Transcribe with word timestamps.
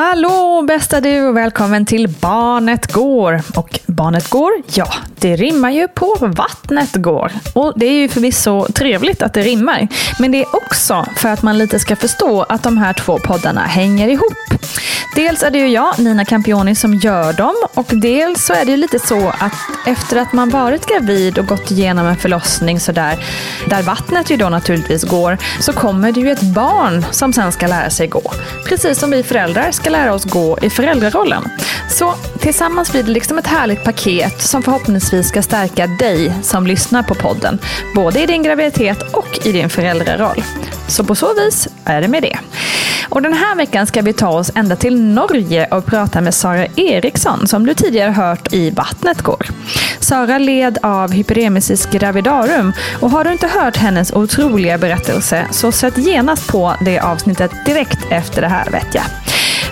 Hallå 0.00 0.62
bästa 0.62 1.00
du 1.00 1.26
och 1.26 1.36
välkommen 1.36 1.86
till 1.86 2.08
Barnet 2.08 2.92
går. 2.92 3.42
Och 3.56 3.80
Barnet 3.86 4.30
går, 4.30 4.52
ja, 4.74 4.92
det 5.18 5.36
rimmar 5.36 5.70
ju 5.70 5.88
på 5.88 6.16
Vattnet 6.20 6.94
går. 6.94 7.32
Och 7.54 7.72
det 7.76 7.86
är 7.86 7.92
ju 7.92 8.08
förvisso 8.08 8.66
trevligt 8.72 9.22
att 9.22 9.34
det 9.34 9.42
rimmar. 9.42 9.88
Men 10.18 10.32
det 10.32 10.40
är 10.40 10.56
också 10.56 11.06
för 11.16 11.28
att 11.28 11.42
man 11.42 11.58
lite 11.58 11.78
ska 11.78 11.96
förstå 11.96 12.42
att 12.42 12.62
de 12.62 12.78
här 12.78 12.92
två 12.92 13.18
poddarna 13.18 13.60
hänger 13.60 14.08
ihop. 14.08 14.60
Dels 15.14 15.42
är 15.42 15.50
det 15.50 15.58
ju 15.58 15.68
jag, 15.68 15.98
Nina 15.98 16.24
Campioni, 16.24 16.74
som 16.74 16.94
gör 16.94 17.32
dem 17.32 17.54
och 17.74 17.86
dels 17.90 18.44
så 18.44 18.52
är 18.52 18.64
det 18.64 18.70
ju 18.70 18.76
lite 18.76 18.98
så 18.98 19.28
att 19.28 19.52
efter 19.86 20.16
att 20.16 20.32
man 20.32 20.50
varit 20.50 20.86
gravid 20.86 21.38
och 21.38 21.46
gått 21.46 21.70
igenom 21.70 22.06
en 22.06 22.16
förlossning 22.16 22.80
sådär, 22.80 23.24
där 23.66 23.82
vattnet 23.82 24.30
ju 24.30 24.36
då 24.36 24.48
naturligtvis 24.48 25.04
går, 25.04 25.38
så 25.60 25.72
kommer 25.72 26.12
det 26.12 26.20
ju 26.20 26.30
ett 26.30 26.42
barn 26.42 27.04
som 27.10 27.32
sen 27.32 27.52
ska 27.52 27.66
lära 27.66 27.90
sig 27.90 28.06
gå. 28.06 28.32
Precis 28.66 28.98
som 28.98 29.10
vi 29.10 29.22
föräldrar 29.22 29.70
ska 29.70 29.89
lära 29.90 30.14
oss 30.14 30.24
gå 30.24 30.58
i 30.62 30.70
föräldrarollen. 30.70 31.44
Så 31.88 32.14
tillsammans 32.38 32.92
blir 32.92 33.02
det 33.02 33.10
liksom 33.10 33.38
ett 33.38 33.46
härligt 33.46 33.84
paket 33.84 34.42
som 34.42 34.62
förhoppningsvis 34.62 35.28
ska 35.28 35.42
stärka 35.42 35.86
dig 35.86 36.32
som 36.42 36.66
lyssnar 36.66 37.02
på 37.02 37.14
podden, 37.14 37.58
både 37.94 38.22
i 38.22 38.26
din 38.26 38.42
graviditet 38.42 39.02
och 39.12 39.46
i 39.46 39.52
din 39.52 39.70
föräldraroll. 39.70 40.44
Så 40.88 41.04
på 41.04 41.14
så 41.14 41.34
vis 41.34 41.68
är 41.84 42.00
det 42.00 42.08
med 42.08 42.22
det. 42.22 42.38
Och 43.08 43.22
den 43.22 43.32
här 43.32 43.56
veckan 43.56 43.86
ska 43.86 44.02
vi 44.02 44.12
ta 44.12 44.28
oss 44.28 44.50
ända 44.54 44.76
till 44.76 45.02
Norge 45.02 45.66
och 45.66 45.86
prata 45.86 46.20
med 46.20 46.34
Sara 46.34 46.66
Eriksson 46.76 47.46
som 47.48 47.66
du 47.66 47.74
tidigare 47.74 48.10
hört 48.10 48.52
i 48.52 48.70
Vattnet 48.70 49.22
går. 49.22 49.46
Sara 50.00 50.38
led 50.38 50.78
av 50.82 51.12
hyperemesis 51.12 51.86
gravidarum 51.86 52.72
och 53.00 53.10
har 53.10 53.24
du 53.24 53.32
inte 53.32 53.46
hört 53.46 53.76
hennes 53.76 54.12
otroliga 54.12 54.78
berättelse 54.78 55.46
så 55.50 55.72
sätt 55.72 55.98
genast 55.98 56.48
på 56.48 56.74
det 56.84 57.00
avsnittet 57.00 57.50
direkt 57.66 57.98
efter 58.10 58.42
det 58.42 58.48
här 58.48 58.70
vet 58.70 58.94
jag. 58.94 59.04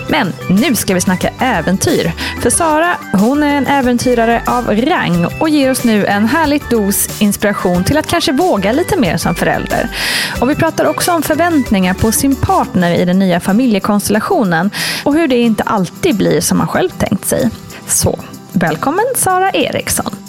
Men 0.09 0.33
nu 0.49 0.75
ska 0.75 0.93
vi 0.93 1.01
snacka 1.01 1.29
äventyr. 1.39 2.11
För 2.41 2.49
Sara, 2.49 2.97
hon 3.13 3.43
är 3.43 3.57
en 3.57 3.67
äventyrare 3.67 4.41
av 4.45 4.71
rang 4.71 5.25
och 5.39 5.49
ger 5.49 5.71
oss 5.71 5.83
nu 5.83 6.05
en 6.05 6.25
härlig 6.25 6.63
dos 6.69 7.21
inspiration 7.21 7.83
till 7.83 7.97
att 7.97 8.07
kanske 8.07 8.31
våga 8.31 8.71
lite 8.71 8.97
mer 8.97 9.17
som 9.17 9.35
förälder. 9.35 9.89
Och 10.41 10.49
vi 10.49 10.55
pratar 10.55 10.85
också 10.85 11.11
om 11.11 11.21
förväntningar 11.21 11.93
på 11.93 12.11
sin 12.11 12.35
partner 12.35 12.95
i 12.95 13.05
den 13.05 13.19
nya 13.19 13.39
familjekonstellationen 13.39 14.71
och 15.03 15.13
hur 15.13 15.27
det 15.27 15.37
inte 15.37 15.63
alltid 15.63 16.17
blir 16.17 16.41
som 16.41 16.57
man 16.57 16.67
själv 16.67 16.89
tänkt 16.89 17.27
sig. 17.27 17.49
Så, 17.87 18.19
välkommen 18.51 19.05
Sara 19.15 19.51
Eriksson. 19.51 20.28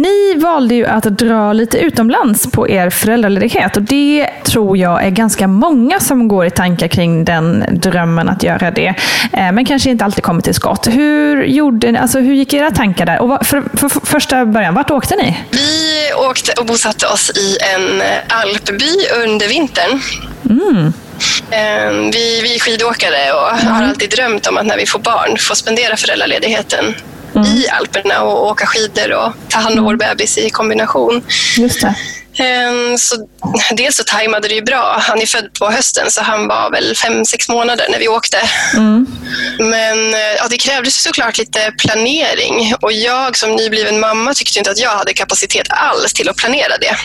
Ni 0.00 0.34
valde 0.40 0.74
ju 0.74 0.86
att 0.86 1.04
dra 1.04 1.52
lite 1.52 1.78
utomlands 1.78 2.50
på 2.52 2.68
er 2.68 2.90
föräldraledighet 2.90 3.76
och 3.76 3.82
det 3.82 4.28
tror 4.44 4.76
jag 4.78 5.04
är 5.04 5.10
ganska 5.10 5.46
många 5.46 6.00
som 6.00 6.28
går 6.28 6.46
i 6.46 6.50
tankar 6.50 6.88
kring 6.88 7.24
den 7.24 7.64
drömmen 7.70 8.28
att 8.28 8.42
göra 8.42 8.70
det. 8.70 8.86
Eh, 9.32 9.52
Men 9.52 9.64
kanske 9.64 9.90
inte 9.90 10.04
alltid 10.04 10.24
kommer 10.24 10.40
till 10.42 10.54
skott. 10.54 10.86
Hur, 10.90 11.44
gjorde, 11.44 12.00
alltså, 12.00 12.18
hur 12.18 12.34
gick 12.34 12.52
era 12.54 12.70
tankar 12.70 13.06
där? 13.06 13.18
Och 13.22 13.46
för, 13.46 13.62
för, 13.74 13.88
för 13.88 14.00
första 14.06 14.46
början, 14.46 14.74
vart 14.74 14.90
åkte 14.90 15.16
ni? 15.16 15.38
Vi 15.50 16.12
åkte 16.30 16.52
och 16.60 16.66
bosatte 16.66 17.06
oss 17.06 17.30
i 17.30 17.56
en 17.74 18.02
alpby 18.28 18.90
under 19.24 19.48
vintern. 19.48 20.00
Eh, 21.50 21.90
Vi, 22.12 22.40
vi 22.42 22.54
är 22.54 22.58
skidåkare 22.60 23.32
och 23.32 23.70
har 23.70 23.82
alltid 23.84 24.10
drömt 24.10 24.46
om 24.46 24.56
att 24.58 24.66
när 24.66 24.76
vi 24.76 24.86
får 24.86 24.98
barn 24.98 25.36
få 25.38 25.54
spendera 25.54 25.96
föräldraledigheten 25.96 26.84
i 27.46 27.68
Alperna 27.68 28.22
och 28.22 28.46
åka 28.46 28.66
skidor 28.66 29.12
och 29.12 29.32
ta 29.48 29.58
hand 29.58 29.78
om 29.78 29.84
vår 29.84 29.96
bebis 29.96 30.38
i 30.38 30.50
kombination. 30.50 31.22
Just 31.58 31.80
det. 31.80 31.94
Eh, 32.44 32.96
Så 32.96 33.16
dels 33.72 33.96
så 33.96 34.04
tajmade 34.04 34.48
det 34.48 34.54
ju 34.54 34.62
bra. 34.62 34.96
Han 35.00 35.22
är 35.22 35.26
född 35.26 35.48
på 35.58 35.70
hösten 35.70 36.10
så 36.10 36.22
han 36.22 36.48
var 36.48 36.70
väl 36.70 36.96
fem, 36.96 37.24
sex 37.24 37.48
månader 37.48 37.86
när 37.90 37.98
vi 37.98 38.08
åkte. 38.08 38.36
Men 39.58 40.14
eh, 40.14 40.20
ja, 40.38 40.46
det 40.50 40.56
krävdes 40.56 41.02
såklart 41.02 41.38
lite 41.38 41.72
planering 41.78 42.74
och 42.80 42.92
jag 42.92 43.36
som 43.36 43.50
nybliven 43.56 44.00
mamma 44.00 44.34
tyckte 44.34 44.58
inte 44.58 44.70
att 44.70 44.78
jag 44.78 44.90
hade 44.90 45.12
kapacitet 45.12 45.66
alls 45.70 46.12
till 46.12 46.28
att 46.28 46.36
planera 46.36 46.76
det. 46.80 46.96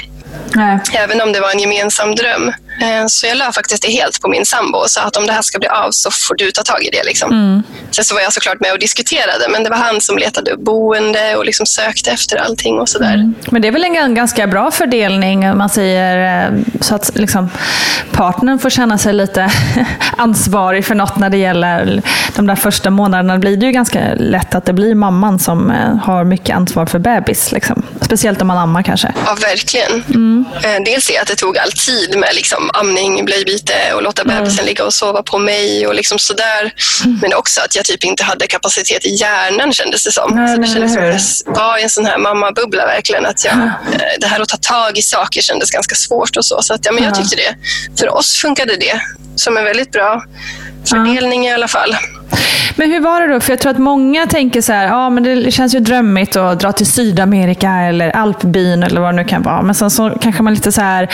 Nej. 0.55 0.79
Även 0.93 1.21
om 1.21 1.31
det 1.31 1.39
var 1.39 1.51
en 1.51 1.59
gemensam 1.59 2.15
dröm. 2.15 2.53
Eh, 2.81 3.05
så 3.07 3.27
jag 3.27 3.37
la 3.37 3.51
faktiskt 3.51 3.81
det 3.81 3.91
helt 3.91 4.21
på 4.21 4.27
min 4.27 4.45
sambo 4.45 4.77
och 4.77 4.91
sa 4.91 5.01
att 5.01 5.17
om 5.17 5.27
det 5.27 5.33
här 5.33 5.41
ska 5.41 5.59
bli 5.59 5.67
av 5.67 5.91
så 5.91 6.11
får 6.11 6.35
du 6.35 6.51
ta 6.51 6.63
tag 6.63 6.83
i 6.83 6.89
det. 6.89 7.03
Liksom. 7.03 7.31
Mm. 7.31 7.63
Sen 7.91 8.05
så 8.05 8.15
var 8.15 8.21
jag 8.21 8.33
såklart 8.33 8.59
med 8.59 8.71
och 8.71 8.79
diskuterade 8.79 9.49
men 9.49 9.63
det 9.63 9.69
var 9.69 9.77
han 9.77 10.01
som 10.01 10.17
letade 10.17 10.51
upp 10.51 10.59
boende 10.59 11.35
och 11.35 11.45
liksom 11.45 11.65
sökte 11.65 12.11
efter 12.11 12.37
allting 12.37 12.79
och 12.79 12.89
sådär. 12.89 13.13
Mm. 13.13 13.35
Men 13.51 13.61
det 13.61 13.67
är 13.67 13.71
väl 13.71 13.83
en 13.83 14.15
ganska 14.15 14.47
bra 14.47 14.71
fördelning 14.71 15.49
om 15.51 15.57
man 15.57 15.69
säger 15.69 16.45
eh, 16.47 16.59
så 16.81 16.95
att 16.95 17.11
liksom, 17.15 17.49
partnern 18.11 18.59
får 18.59 18.69
känna 18.69 18.97
sig 18.97 19.13
lite 19.13 19.51
ansvarig 20.17 20.85
för 20.85 20.95
något 20.95 21.17
när 21.17 21.29
det 21.29 21.37
gäller 21.37 22.01
de 22.35 22.47
där 22.47 22.55
första 22.55 22.89
månaderna. 22.89 23.37
blir 23.37 23.57
det 23.57 23.65
ju 23.65 23.71
ganska 23.71 23.99
lätt 24.13 24.55
att 24.55 24.65
det 24.65 24.73
blir 24.73 24.95
mamman 24.95 25.39
som 25.39 25.71
eh, 25.71 25.95
har 25.95 26.23
mycket 26.23 26.55
ansvar 26.55 26.85
för 26.85 26.99
bebis. 26.99 27.51
Liksom. 27.51 27.83
Speciellt 28.01 28.41
om 28.41 28.47
man 28.47 28.57
ammar 28.57 28.83
kanske. 28.83 29.13
Ja, 29.25 29.37
verkligen. 29.41 30.03
Mm. 30.09 30.45
Dels 30.85 31.07
det 31.07 31.17
att 31.17 31.27
det 31.27 31.35
tog 31.35 31.57
all 31.57 31.71
tid 31.71 32.17
med 32.19 32.29
liksom 32.33 32.64
amning, 32.73 33.25
blöjbyte 33.25 33.93
och 33.95 34.03
låta 34.03 34.21
mm. 34.21 34.37
bebisen 34.37 34.65
ligga 34.65 34.83
och 34.85 34.93
sova 34.93 35.23
på 35.23 35.37
mig 35.37 35.87
och 35.87 35.95
liksom 35.95 36.19
sådär. 36.19 36.73
Mm. 37.05 37.19
Men 37.21 37.33
också 37.33 37.61
att 37.61 37.75
jag 37.75 37.85
typ 37.85 38.03
inte 38.03 38.23
hade 38.23 38.47
kapacitet 38.47 39.05
i 39.05 39.15
hjärnan 39.15 39.73
kändes 39.73 40.03
det 40.03 40.11
som. 40.11 40.31
Nej, 40.35 40.55
så 40.55 40.61
det 40.61 40.67
kändes 40.67 40.93
som 40.93 41.01
att 41.51 41.57
jag 41.57 41.63
var 41.63 41.77
i 41.77 41.83
en 41.83 41.89
sån 41.89 42.05
här 42.05 42.17
mammabubbla 42.17 42.85
verkligen. 42.85 43.25
Att 43.25 43.45
jag, 43.45 43.53
mm. 43.53 43.69
Det 44.19 44.27
här 44.27 44.39
att 44.39 44.49
ta 44.49 44.57
tag 44.57 44.97
i 44.97 45.01
saker 45.01 45.41
kändes 45.41 45.71
ganska 45.71 45.95
svårt 45.95 46.37
och 46.37 46.45
så. 46.45 46.61
Så 46.61 46.73
att, 46.73 46.85
ja, 46.85 46.91
men 46.91 47.03
jag 47.03 47.15
tyckte 47.15 47.35
det. 47.35 47.55
För 47.99 48.09
oss 48.09 48.37
funkade 48.41 48.75
det 48.75 49.01
som 49.35 49.57
en 49.57 49.63
väldigt 49.63 49.91
bra 49.91 50.23
fördelning 50.89 51.45
i 51.47 51.53
alla 51.53 51.67
fall. 51.67 51.95
Men 52.75 52.91
hur 52.91 52.99
var 52.99 53.21
det 53.21 53.33
då? 53.33 53.39
För 53.39 53.51
jag 53.51 53.59
tror 53.59 53.71
att 53.71 53.77
många 53.77 54.27
tänker 54.27 54.61
så 54.61 54.73
här, 54.73 54.87
ja 54.87 55.09
men 55.09 55.23
det 55.23 55.51
känns 55.51 55.75
ju 55.75 55.79
drömmigt 55.79 56.35
att 56.35 56.59
dra 56.59 56.71
till 56.71 56.85
Sydamerika 56.85 57.71
eller 57.71 58.09
alpbyn 58.09 58.83
eller 58.83 59.01
vad 59.01 59.13
det 59.13 59.15
nu 59.15 59.23
kan 59.23 59.41
vara. 59.41 59.61
Men 59.61 59.75
sen 59.75 59.89
så 59.89 60.09
kanske 60.21 60.43
man 60.43 60.53
lite 60.53 60.71
så 60.71 60.81
här 60.81 61.09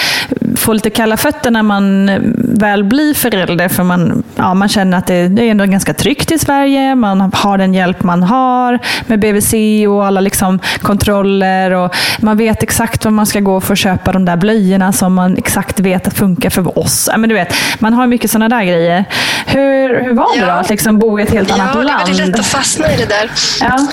får 0.56 0.73
lite 0.73 0.89
kalla 0.89 1.18
fötter 1.18 1.51
när 1.51 1.63
man 1.63 2.12
väl 2.38 2.83
blir 2.83 3.13
förälder. 3.13 3.68
För 3.68 3.83
man, 3.83 4.23
ja, 4.35 4.53
man 4.53 4.69
känner 4.69 4.97
att 4.97 5.07
det, 5.07 5.27
det 5.27 5.44
är 5.44 5.51
ändå 5.51 5.65
ganska 5.65 5.94
tryggt 5.94 6.31
i 6.31 6.39
Sverige. 6.39 6.95
Man 6.95 7.31
har 7.33 7.57
den 7.57 7.73
hjälp 7.73 8.03
man 8.03 8.23
har 8.23 8.79
med 9.07 9.19
BVC 9.19 9.53
och 9.88 10.06
alla 10.06 10.21
liksom 10.21 10.59
kontroller. 10.81 11.71
Och 11.71 11.95
man 12.19 12.38
vet 12.38 12.63
exakt 12.63 13.06
var 13.06 13.12
man 13.12 13.25
ska 13.25 13.39
gå 13.39 13.62
för 13.62 13.73
att 13.73 13.79
köpa 13.79 14.12
de 14.12 14.25
där 14.25 14.38
blöjorna 14.38 14.94
som 14.94 15.13
man 15.13 15.38
exakt 15.38 15.79
vet 15.79 16.07
att 16.07 16.13
funkar 16.13 16.50
för 16.50 16.79
oss. 16.79 17.09
Men 17.18 17.29
du 17.29 17.35
vet, 17.35 17.53
man 17.79 17.94
har 17.94 18.07
mycket 18.07 18.31
sådana 18.31 18.57
där 18.57 18.63
grejer. 18.63 19.06
Hur, 19.45 20.03
hur 20.03 20.13
var 20.13 20.39
det 20.39 20.45
då 20.45 20.51
att 20.51 20.69
liksom 20.69 21.00
bo 21.00 21.11
i 21.19 21.24
ett 21.24 21.30
helt 21.30 21.52
annat 21.52 21.75
land? 21.75 21.90
Ja, 21.90 22.06
det 22.06 22.12
är 22.12 22.16
väldigt 22.16 22.28
lätt 22.28 22.40
att 22.40 22.46
fastna 22.46 22.94
i 22.94 22.98
det 22.98 23.06
där. 23.06 23.31
Ja. 23.60 23.88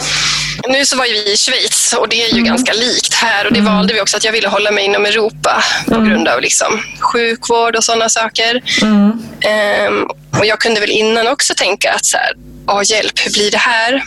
Nu 0.69 0.87
så 0.87 0.97
var 0.97 1.07
ju 1.07 1.13
vi 1.13 1.33
i 1.33 1.37
Schweiz 1.37 1.95
och 1.99 2.09
det 2.09 2.23
är 2.23 2.27
ju 2.27 2.41
mm. 2.41 2.45
ganska 2.45 2.73
likt 2.73 3.15
här 3.15 3.47
och 3.47 3.53
det 3.53 3.59
mm. 3.59 3.75
valde 3.75 3.95
vi 3.95 4.01
också 4.01 4.17
att 4.17 4.25
jag 4.25 4.33
ville 4.33 4.49
hålla 4.49 4.71
mig 4.71 4.85
inom 4.85 5.07
Europa 5.07 5.65
på 5.87 5.95
mm. 5.95 6.09
grund 6.09 6.29
av 6.29 6.41
liksom 6.41 6.83
sjukvård 7.01 7.77
och 7.77 7.85
sådana 7.85 8.09
saker. 8.09 8.63
Um, 8.83 10.11
och 10.39 10.47
jag 10.47 10.61
kunde 10.61 10.81
väl 10.81 10.91
innan 10.91 11.29
också 11.29 11.55
tänka 11.55 11.93
att 11.93 12.07
så 12.07 12.17
här, 12.17 12.33
oh, 12.67 12.83
hjälp, 12.85 13.19
hur 13.25 13.33
blir 13.33 13.51
det 13.51 13.59
här? 13.59 14.03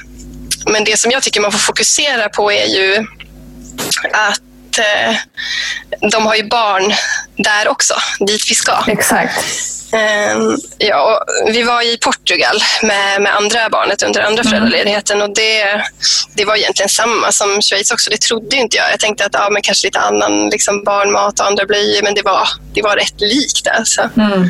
Men 0.66 0.84
det 0.84 1.00
som 1.00 1.12
jag 1.12 1.24
tycker 1.24 1.42
man 1.42 1.52
får 1.52 1.60
fokusera 1.60 2.30
på 2.30 2.52
är 2.52 2.66
ju 2.66 3.06
att 4.12 4.42
eh, 4.79 5.15
de 6.12 6.25
har 6.25 6.35
ju 6.35 6.44
barn 6.44 6.94
där 7.35 7.68
också, 7.68 7.94
dit 8.19 8.45
vi 8.50 8.56
ska. 8.56 8.83
Exakt. 8.88 9.45
Ehm, 9.94 10.57
ja, 10.77 11.25
vi 11.47 11.63
var 11.63 11.81
i 11.81 11.97
Portugal 11.97 12.63
med, 12.81 13.21
med 13.21 13.35
andra 13.35 13.69
barnet 13.69 14.03
under 14.03 14.21
andra 14.21 14.41
mm. 14.41 14.51
föräldraledigheten 14.51 15.21
och 15.21 15.35
det, 15.35 15.81
det 16.33 16.45
var 16.45 16.56
egentligen 16.56 16.89
samma 16.89 17.31
som 17.31 17.62
Schweiz 17.62 17.91
också. 17.91 18.09
Det 18.09 18.21
trodde 18.21 18.56
inte 18.56 18.77
jag. 18.77 18.91
Jag 18.91 19.00
tänkte 19.00 19.25
att 19.25 19.33
ja, 19.33 19.50
men 19.51 19.62
kanske 19.62 19.88
lite 19.88 20.00
annan 20.00 20.50
liksom 20.50 20.83
barnmat 20.83 21.39
och 21.39 21.47
andra 21.47 21.65
blöjor 21.65 22.03
men 22.03 22.13
det 22.13 22.21
var, 22.21 22.47
det 22.73 22.81
var 22.81 22.95
rätt 22.95 23.21
likt. 23.21 23.68
Alltså. 23.68 24.09
Mm. 24.18 24.50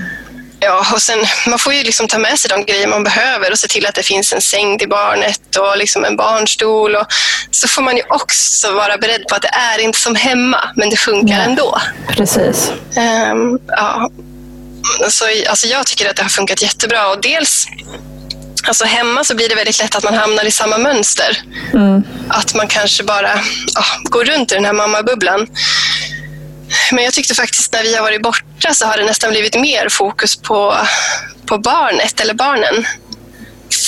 Ja, 0.63 0.86
och 0.94 1.02
sen, 1.02 1.19
man 1.48 1.60
får 1.60 1.74
ju 1.74 1.84
liksom 1.84 2.08
ta 2.08 2.19
med 2.19 2.40
sig 2.40 2.50
de 2.50 2.66
grejer 2.66 2.88
man 2.88 3.04
behöver 3.04 3.52
och 3.52 3.60
se 3.60 3.68
till 3.68 3.86
att 3.86 3.96
det 3.96 4.04
finns 4.04 4.34
en 4.34 4.42
säng 4.42 4.80
till 4.80 4.90
barnet 4.90 5.56
och 5.56 5.78
liksom 5.78 6.06
en 6.06 6.16
barnstol. 6.16 6.96
Och 6.96 7.06
så 7.52 7.68
får 7.68 7.81
man 7.81 7.98
ju 7.98 8.04
också 8.10 8.72
vara 8.72 8.98
beredd 8.98 9.28
på 9.28 9.36
att 9.36 9.42
det 9.42 9.48
är 9.54 9.80
inte 9.80 10.00
som 10.00 10.16
hemma, 10.16 10.69
men 10.75 10.90
det 10.90 10.96
funkar 10.96 11.36
ja, 11.36 11.42
ändå. 11.42 11.81
Precis. 12.08 12.72
Um, 13.31 13.60
ja, 13.68 14.10
så, 15.10 15.25
alltså 15.50 15.68
jag 15.68 15.86
tycker 15.86 16.10
att 16.10 16.16
det 16.16 16.24
har 16.24 16.30
funkat 16.30 16.62
jättebra. 16.62 17.07
Och 17.07 17.22
dels 17.22 17.68
Alltså 18.68 18.86
hemma 18.86 19.24
så 19.24 19.36
blir 19.36 19.50
det 19.50 19.56
väldigt 19.56 19.80
lätt 19.80 19.96
att 19.96 20.04
man 20.04 20.14
hamnar 20.14 20.46
i 20.46 20.52
samma 20.52 20.78
mönster. 20.78 21.38
Mm. 21.74 22.04
Att 22.30 22.56
man 22.56 22.68
kanske 22.68 23.04
bara 23.04 23.34
oh, 23.34 24.04
går 24.04 24.25
runt 24.25 24.52
i 24.52 24.56
den 24.56 24.66
här 24.66 24.74
mammabubblan. 24.74 25.48
Men 26.91 27.03
jag 27.03 27.13
tyckte 27.13 27.35
faktiskt 27.35 27.73
när 27.73 27.83
vi 27.83 27.95
har 27.95 28.01
varit 28.01 28.21
borta 28.21 28.73
så 28.73 28.85
har 28.85 28.97
det 28.97 29.06
nästan 29.06 29.31
blivit 29.31 29.59
mer 29.59 29.89
fokus 29.89 30.35
på, 30.35 30.77
på 31.45 31.57
barnet 31.57 32.21
eller 32.21 32.33
barnen. 32.33 32.85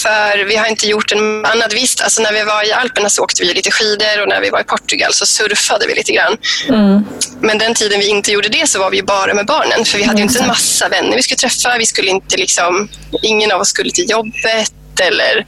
För 0.04 0.46
vi 0.46 0.56
har 0.56 0.68
inte 0.68 0.88
gjort 0.88 1.12
en 1.12 1.46
annat. 1.46 1.74
Visst, 1.74 2.02
alltså 2.02 2.22
när 2.22 2.34
vi 2.34 2.44
var 2.44 2.68
i 2.68 2.72
Alperna 2.72 3.10
så 3.10 3.24
åkte 3.24 3.44
vi 3.44 3.54
lite 3.54 3.72
skidor 3.72 4.22
och 4.22 4.30
när 4.30 4.42
vi 4.42 4.50
var 4.50 4.62
i 4.62 4.64
Portugal 4.64 5.14
så 5.14 5.26
surfade 5.26 5.88
vi 5.88 5.96
lite 5.96 6.12
grann. 6.12 6.38
Mm. 6.70 7.06
Men 7.42 7.58
den 7.58 7.74
tiden 7.74 8.00
vi 8.00 8.08
inte 8.08 8.32
gjorde 8.32 8.50
det 8.50 8.70
så 8.70 8.80
var 8.80 8.92
vi 8.92 9.04
bara 9.04 9.34
med 9.34 9.46
barnen. 9.46 9.86
För 9.86 9.98
vi 9.98 10.04
hade 10.04 10.22
mm. 10.22 10.30
inte 10.30 10.40
en 10.40 10.48
massa 10.48 10.90
vänner 10.90 11.16
vi 11.16 11.24
skulle 11.24 11.38
träffa. 11.38 11.78
Vi 11.78 11.86
skulle 11.86 12.10
inte 12.10 12.38
liksom, 12.38 12.90
ingen 13.22 13.52
av 13.52 13.62
oss 13.62 13.70
skulle 13.70 13.92
till 13.92 14.10
jobbet 14.10 14.74
eller 15.00 15.46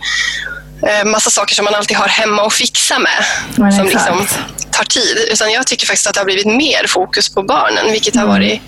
massa 1.05 1.29
saker 1.29 1.55
som 1.55 1.65
man 1.65 1.75
alltid 1.75 1.97
har 1.97 2.07
hemma 2.07 2.41
och 2.41 2.53
fixa 2.53 2.99
med. 2.99 3.25
Mm, 3.57 3.71
som 3.71 3.85
liksom 3.85 4.27
tar 4.71 4.83
tid. 4.83 5.17
Utan 5.31 5.51
jag 5.51 5.67
tycker 5.67 5.87
faktiskt 5.87 6.07
att 6.07 6.13
det 6.13 6.19
har 6.19 6.25
blivit 6.25 6.47
mer 6.47 6.87
fokus 6.87 7.29
på 7.29 7.43
barnen, 7.43 7.91
vilket 7.91 8.15
har 8.15 8.23
mm. 8.23 8.33
varit 8.33 8.61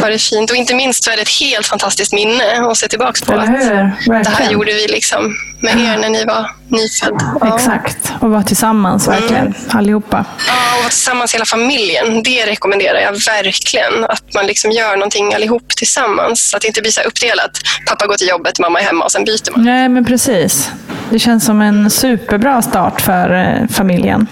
var 0.00 0.10
det 0.10 0.18
fint. 0.18 0.50
Och 0.50 0.56
inte 0.56 0.74
minst 0.74 1.04
så 1.04 1.10
är 1.10 1.16
det 1.16 1.22
ett 1.22 1.40
helt 1.40 1.66
fantastiskt 1.66 2.12
minne 2.12 2.44
att 2.70 2.76
se 2.76 2.88
tillbaka 2.88 3.26
på. 3.26 3.32
Att 3.32 3.46
det 4.06 4.30
här 4.30 4.50
gjorde 4.50 4.72
vi 4.72 4.86
liksom 4.88 5.36
med 5.60 5.80
er 5.80 5.98
när 5.98 6.08
ni 6.08 6.24
var 6.24 6.50
nyfödd. 6.68 7.22
Ja. 7.40 7.56
Exakt, 7.56 8.12
och 8.20 8.30
vara 8.30 8.42
tillsammans 8.42 9.06
mm. 9.06 9.20
verkligen, 9.20 9.46
mm. 9.46 9.58
allihopa. 9.68 10.24
Ja, 10.46 10.76
och 10.76 10.78
vara 10.78 10.90
tillsammans 10.90 11.34
hela 11.34 11.44
familjen. 11.44 12.22
Det 12.22 12.46
rekommenderar 12.46 13.00
jag 13.00 13.12
verkligen. 13.12 14.04
Att 14.04 14.34
man 14.34 14.46
liksom 14.46 14.70
gör 14.70 14.96
någonting 14.96 15.34
allihop 15.34 15.68
tillsammans. 15.76 16.50
Så 16.50 16.56
att 16.56 16.62
det 16.62 16.68
inte 16.68 16.80
blir 16.80 16.92
så 16.92 17.00
uppdelat. 17.00 17.50
Pappa 17.86 18.06
går 18.06 18.14
till 18.14 18.28
jobbet, 18.28 18.58
mamma 18.58 18.80
är 18.80 18.84
hemma 18.84 19.04
och 19.04 19.12
sen 19.12 19.24
byter 19.24 19.50
man. 19.52 19.64
Nej, 19.64 19.88
men 19.88 20.04
precis. 20.04 20.70
Det 21.10 21.18
känns 21.18 21.44
som 21.44 21.60
en 21.60 21.90
superbra 21.90 22.62
start 22.62 23.00
för 23.00 23.34
eh, 23.34 23.66
familjen. 23.68 24.26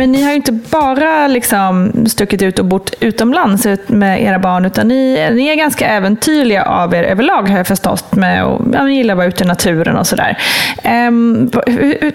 Men 0.00 0.12
ni 0.12 0.22
har 0.22 0.30
ju 0.30 0.36
inte 0.36 0.52
bara 0.52 1.28
liksom 1.28 1.92
stuckit 2.06 2.42
ut 2.42 2.58
och 2.58 2.64
bott 2.64 2.94
utomlands 3.00 3.66
med 3.86 4.22
era 4.22 4.38
barn, 4.38 4.64
utan 4.64 4.88
ni, 4.88 5.30
ni 5.32 5.46
är 5.46 5.54
ganska 5.54 5.86
äventyrliga 5.86 6.64
av 6.64 6.94
er 6.94 7.02
överlag 7.02 7.48
har 7.48 7.56
jag 7.56 7.66
förstått. 7.66 8.14
Med 8.14 8.44
och, 8.44 8.62
ja, 8.72 8.84
ni 8.84 8.96
gillar 8.96 9.14
att 9.14 9.18
vara 9.18 9.26
ute 9.26 9.44
i 9.44 9.46
naturen 9.46 9.96
och 9.96 10.06
sådär. 10.06 10.38
Ehm, 10.82 11.50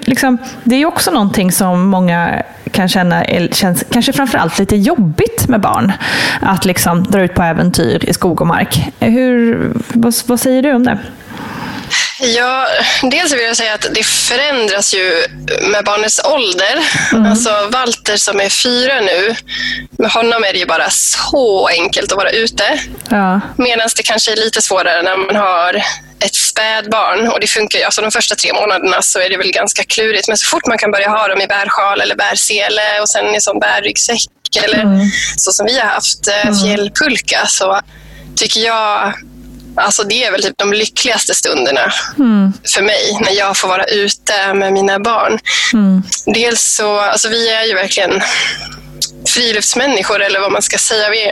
liksom, 0.06 0.38
det 0.64 0.76
är 0.76 0.80
ju 0.80 0.86
också 0.86 1.12
någonting 1.12 1.52
som 1.52 1.88
många 1.88 2.44
kan 2.72 2.88
känna 2.88 3.24
känns 3.52 3.84
kanske 3.92 4.14
framförallt 4.14 4.60
lite 4.60 4.76
jobbigt 4.76 5.48
med 5.48 5.62
barn. 5.62 5.92
Att 6.42 6.66
liksom 6.66 7.04
dra 7.04 7.22
ut 7.22 7.34
på 7.34 7.44
äventyr 7.44 8.10
i 8.10 8.14
skog 8.14 8.42
och 8.42 8.48
mark. 8.48 8.94
Hur, 9.00 9.72
vad, 9.94 10.14
vad 10.26 10.40
säger 10.40 10.64
du 10.64 10.74
om 10.74 10.84
det? 10.84 10.98
Ja, 12.20 12.68
dels 13.02 13.34
vill 13.34 13.44
jag 13.44 13.58
säga 13.58 13.74
att 13.74 13.88
det 13.92 14.04
förändras 14.04 14.94
ju 14.94 15.26
med 15.72 15.86
barnets 15.86 16.22
ålder. 16.24 16.80
Mm. 17.12 17.32
Alltså 17.32 17.70
Walter 17.72 18.18
som 18.18 18.40
är 18.40 18.50
fyra 18.50 19.02
nu, 19.02 19.36
med 19.98 20.12
honom 20.12 20.44
är 20.44 20.54
det 20.54 20.60
ju 20.60 20.66
bara 20.66 20.90
så 20.90 21.68
enkelt 21.68 22.12
att 22.12 22.18
vara 22.18 22.30
ute. 22.30 22.80
Ja. 23.10 23.42
Medan 23.58 23.90
det 23.96 24.04
kanske 24.04 24.32
är 24.32 24.36
lite 24.36 24.62
svårare 24.62 25.02
när 25.02 25.18
man 25.18 25.36
har 25.36 25.84
ett 26.20 26.36
spädbarn 26.36 27.28
och 27.28 27.40
det 27.40 27.48
funkar 27.48 27.80
ju. 27.80 27.86
Alltså 27.86 28.02
de 28.02 28.12
första 28.12 28.36
tre 28.36 28.54
månaderna 28.54 29.02
så 29.02 29.20
är 29.20 29.30
det 29.30 29.38
väl 29.38 29.52
ganska 29.52 29.84
klurigt. 29.84 30.28
Men 30.28 30.38
så 30.38 30.46
fort 30.48 30.68
man 30.68 30.78
kan 30.78 30.92
börja 30.92 31.10
ha 31.10 31.28
dem 31.28 31.42
i 31.42 31.48
bärsjal 31.48 32.02
eller 32.02 32.16
bärsele 32.16 33.02
och 33.02 33.10
sen 33.10 33.36
i 33.36 33.42
sån 33.42 33.60
bärryggsäck 33.60 34.30
eller 34.64 34.80
mm. 34.80 35.10
så 35.38 35.52
som 35.52 35.66
vi 35.66 35.80
har 35.80 35.88
haft 35.88 36.28
eh, 36.28 36.48
mm. 36.48 36.56
fjällpulka 36.60 37.46
så 37.48 37.82
tycker 38.36 38.60
jag 38.60 39.14
Alltså 39.76 40.04
det 40.04 40.24
är 40.24 40.32
väl 40.32 40.44
typ 40.44 40.58
de 40.58 40.74
lyckligaste 40.74 41.36
stunderna 41.36 41.94
mm. 42.18 42.54
för 42.74 42.82
mig 42.82 43.18
när 43.22 43.32
jag 43.32 43.58
får 43.58 43.68
vara 43.68 43.86
ute 43.86 44.54
med 44.54 44.74
mina 44.74 45.00
barn. 45.00 45.40
Mm. 45.74 46.04
Dels 46.26 46.62
så, 46.62 47.00
alltså 47.00 47.30
vi 47.30 47.50
är 47.50 47.64
ju 47.64 47.74
verkligen 47.74 48.22
friluftsmänniskor 49.28 50.22
eller 50.22 50.40
vad 50.40 50.52
man 50.52 50.62
ska 50.62 50.78
säga. 50.78 51.10
Vi 51.10 51.32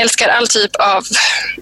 älskar 0.00 0.28
all 0.28 0.48
typ 0.48 0.76
av 0.76 1.04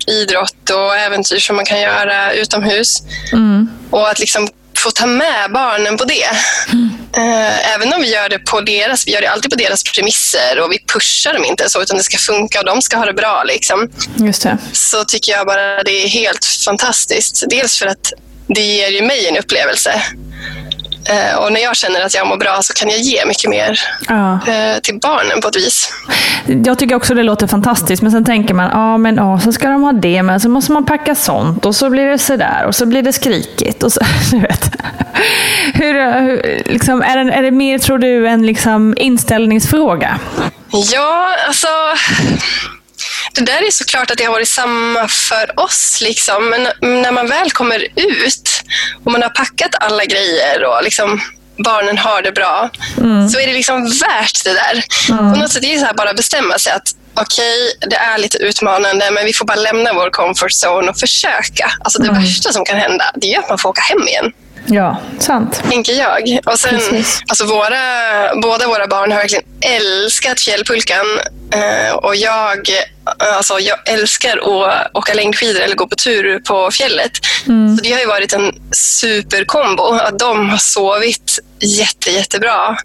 idrott 0.07 0.71
och 0.71 0.97
äventyr 0.97 1.39
som 1.39 1.57
man 1.57 1.65
kan 1.65 1.81
göra 1.81 2.33
utomhus. 2.33 3.03
Mm. 3.33 3.71
Och 3.91 4.09
att 4.09 4.19
liksom 4.19 4.49
få 4.79 4.91
ta 4.91 5.07
med 5.07 5.53
barnen 5.53 5.97
på 5.97 6.05
det. 6.05 6.31
Mm. 6.73 6.91
Även 7.75 7.93
om 7.93 8.03
vi 8.03 8.13
gör 8.13 8.29
det 8.29 8.39
på 8.39 8.61
deras, 8.61 9.07
vi 9.07 9.13
gör 9.13 9.21
det 9.21 9.31
alltid 9.31 9.51
på 9.51 9.57
deras 9.57 9.85
premisser 9.85 10.61
och 10.61 10.73
vi 10.73 10.79
pushar 10.93 11.35
dem 11.35 11.45
inte 11.45 11.71
så 11.71 11.83
utan 11.83 11.97
det 11.97 12.03
ska 12.03 12.19
funka 12.19 12.59
och 12.59 12.67
de 12.67 12.83
ska 12.83 12.97
ha 12.97 13.05
det 13.05 13.15
bra. 13.15 13.45
Liksom. 13.45 13.91
Just 14.17 14.43
det. 14.43 14.59
Så 14.73 15.05
tycker 15.05 15.33
jag 15.33 15.47
bara 15.47 15.83
det 15.83 16.05
är 16.05 16.09
helt 16.09 16.45
fantastiskt. 16.65 17.45
Dels 17.51 17.79
för 17.79 17.87
att 17.87 18.13
det 18.47 18.61
ger 18.61 18.89
ju 18.89 19.03
mig 19.03 19.29
en 19.29 19.37
upplevelse. 19.37 20.03
Eh, 21.09 21.37
och 21.39 21.53
när 21.53 21.61
jag 21.61 21.77
känner 21.77 22.01
att 22.05 22.15
jag 22.15 22.27
mår 22.27 22.37
bra 22.37 22.59
så 22.63 22.73
kan 22.75 22.89
jag 22.91 22.99
ge 22.99 23.27
mycket 23.27 23.51
mer 23.51 23.81
Ja. 24.09 24.33
eh, 24.33 24.79
till 24.83 24.99
barnen 25.01 25.41
på 25.41 25.49
ett 25.49 25.57
vis. 25.57 25.93
Jag 26.65 26.79
tycker 26.79 26.95
också 26.95 27.15
det 27.15 27.23
låter 27.23 27.47
fantastiskt, 27.47 28.03
men 28.03 28.13
sen 28.13 28.25
tänker 28.25 28.55
man, 28.55 28.71
ja 28.73 28.97
men 28.99 29.17
ja, 29.17 29.41
så 29.41 29.53
ska 29.53 29.69
de 29.69 29.83
ha 29.83 29.93
det, 29.93 30.23
men 30.23 30.41
så 30.41 30.49
måste 30.49 30.73
man 30.73 30.85
packa 30.87 31.15
sånt 31.15 31.65
och 31.67 31.77
så 31.77 31.91
blir 31.91 32.07
det 32.07 32.19
sådär 32.19 32.65
och 32.67 32.75
så 32.75 32.87
blir 32.87 33.03
det 33.03 33.13
skrikigt. 33.13 33.83
Och 33.83 33.93
så, 33.93 34.01
du 34.31 34.39
vet. 34.39 34.71
Hur, 35.75 36.21
hur, 36.21 36.63
liksom, 36.67 37.03
är, 37.03 37.25
det, 37.25 37.33
är 37.33 37.43
det 37.43 37.51
mer, 37.51 37.79
tror 37.79 37.99
du, 37.99 38.29
en 38.29 38.47
liksom 38.47 38.95
inställningsfråga? 38.97 40.19
Ja, 40.93 41.37
alltså... 41.47 41.69
Det 43.37 43.45
där 43.45 43.67
är 43.67 43.71
såklart 43.71 44.11
att 44.11 44.19
det 44.19 44.25
har 44.25 44.33
varit 44.33 44.49
samma 44.49 45.09
för 45.09 45.61
oss. 45.61 45.99
Liksom. 46.01 46.49
Men 46.49 46.63
när 47.03 47.13
man 47.13 47.29
väl 47.29 47.51
kommer 47.51 47.87
ut 47.97 48.63
och 49.05 49.13
man 49.13 49.23
har 49.23 49.29
packat 49.29 49.75
alla 49.81 50.05
grejer 50.05 50.65
och 50.65 50.83
liksom 50.83 51.21
barnen 51.65 51.99
har 51.99 52.23
det 52.23 52.33
bra, 52.33 52.71
så 53.33 53.39
är 53.41 53.47
det 53.47 53.53
liksom 53.53 53.85
värt 53.85 54.45
det 54.45 54.53
där. 54.53 54.85
På 55.09 55.41
något 55.41 55.53
sätt 55.53 55.65
är 55.65 55.87
det 55.87 55.95
bara 55.97 56.15
bestämma 56.15 56.59
sig 56.59 56.73
att 56.73 56.89
okej, 57.15 57.73
det 57.91 57.97
är 57.97 58.19
lite 58.19 58.39
utmanande, 58.39 59.11
men 59.11 59.25
vi 59.25 59.33
får 59.33 59.45
bara 59.45 59.57
lämna 59.57 59.93
vår 59.93 60.11
comfort 60.11 60.51
zone 60.65 60.91
och 60.91 60.99
försöka. 60.99 61.73
Alltså 61.81 62.03
det 62.03 62.11
värsta 62.11 62.53
som 62.53 62.65
kan 62.65 62.77
hända, 62.77 63.05
det 63.15 63.35
är 63.35 63.39
att 63.39 63.49
man 63.49 63.59
får 63.59 63.69
åka 63.69 63.81
hem 63.81 64.09
igen 64.09 64.33
Ja, 64.67 65.01
sant. 65.19 65.63
tänker 65.71 65.93
jag. 65.93 66.39
Och 66.45 66.59
sen, 66.59 66.71
Precis. 66.79 67.23
alltså 67.29 67.45
våra, 67.45 67.81
båda 68.43 68.67
våra 68.67 68.87
barn 68.87 69.13
har 69.13 69.19
verkligen 69.19 69.45
älskat 69.61 70.41
fjällpulkan. 70.41 71.07
Eh, 71.55 71.95
och 71.95 72.17
jag, 72.17 72.69
alltså 73.19 73.59
jag 73.61 73.89
älskar 73.89 74.37
att 74.39 74.91
åka 74.97 75.15
längdskidor 75.15 75.61
eller 75.61 75.77
gå 75.77 75.87
på 75.87 75.97
tur 75.97 76.39
på 76.39 76.71
fjället. 76.71 77.11
Så 77.77 77.83
det 77.83 77.93
har 77.93 78.01
ju 78.01 78.07
varit 78.07 78.33
en 78.33 78.53
superkombo. 78.73 79.83
Att 79.83 80.19
de 80.19 80.51
har 80.51 80.59
sovit 80.59 81.39
jätte, 81.61 82.11
jättebra. 82.11 82.77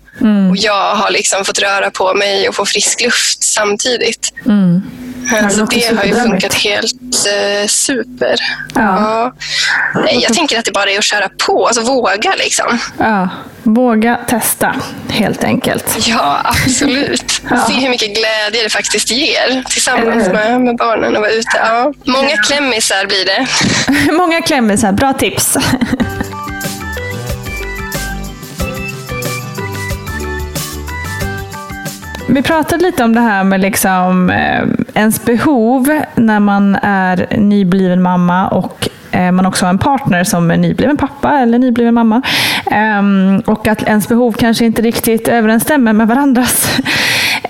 Och 0.50 0.58
jag 0.58 0.96
har 0.96 1.12
liksom 1.12 1.46
fått 1.46 1.60
röra 1.60 1.92
på 1.92 2.14
mig 2.14 2.50
och 2.50 2.56
få 2.56 2.66
frisk 2.66 3.02
luft 3.02 3.44
samtidigt. 3.44 4.34
Eh, 4.46 4.82
det 5.30 5.50
Så 5.50 5.60
låter 5.60 5.92
det 5.92 5.98
har 5.98 6.04
ju 6.04 6.14
funkat 6.14 6.54
helt 6.54 6.94
eh, 7.28 7.68
super. 7.68 8.36
Ja. 8.76 9.34
Ja. 9.94 10.10
Jag 10.12 10.34
tänker 10.34 10.60
att 10.60 10.66
det 10.66 10.72
bara 10.72 10.92
är 10.92 10.98
att 10.98 11.04
köra 11.04 11.30
på, 11.46 11.68
alltså 11.68 11.84
våga 11.84 12.34
liksom. 12.38 12.80
Ja, 12.98 13.30
våga 13.64 14.20
testa, 14.28 14.76
helt 15.10 15.44
enkelt. 15.44 15.98
Ja, 16.08 16.42
absolut. 16.44 17.42
Ja. 17.50 17.66
Se 17.68 17.74
hur 17.74 17.90
mycket 17.90 18.16
glädje 18.16 18.64
det 18.64 18.70
faktiskt 18.70 19.12
ger 19.12 19.64
tillsammans 19.70 20.28
med, 20.28 20.62
med 20.62 20.78
barnen 20.78 21.16
och 21.16 21.22
vara 21.22 21.32
ute. 21.32 21.58
Ja. 21.58 21.94
Många 22.04 22.38
klämmisar 22.38 23.06
blir 23.06 23.26
det. 23.26 23.48
Många 24.14 24.42
klämmisar, 24.42 24.92
bra 24.92 25.14
tips. 25.14 25.58
Vi 32.34 32.42
pratade 32.42 32.84
lite 32.84 33.04
om 33.04 33.16
det 33.16 33.22
här 33.22 33.44
med 33.44 33.60
liksom, 33.60 34.30
eh, 34.30 34.64
ens 34.94 35.26
behov 35.26 36.02
när 36.16 36.40
man 36.40 36.76
är 36.82 37.38
nybliven 37.38 38.02
mamma 38.02 38.48
och 38.48 38.90
eh, 39.12 39.32
man 39.32 39.46
också 39.46 39.66
har 39.66 39.70
en 39.70 39.78
partner 39.78 40.24
som 40.24 40.52
är 40.52 40.58
nybliven 40.58 40.98
pappa 40.98 41.40
eller 41.40 41.60
nybliven 41.60 41.94
mamma. 41.94 42.22
Eh, 42.66 43.02
och 43.46 43.68
att 43.68 43.84
ens 43.84 44.08
behov 44.08 44.32
kanske 44.32 44.66
inte 44.66 44.82
riktigt 44.82 45.28
överensstämmer 45.28 45.94
med 45.94 46.08
varandras. 46.08 46.78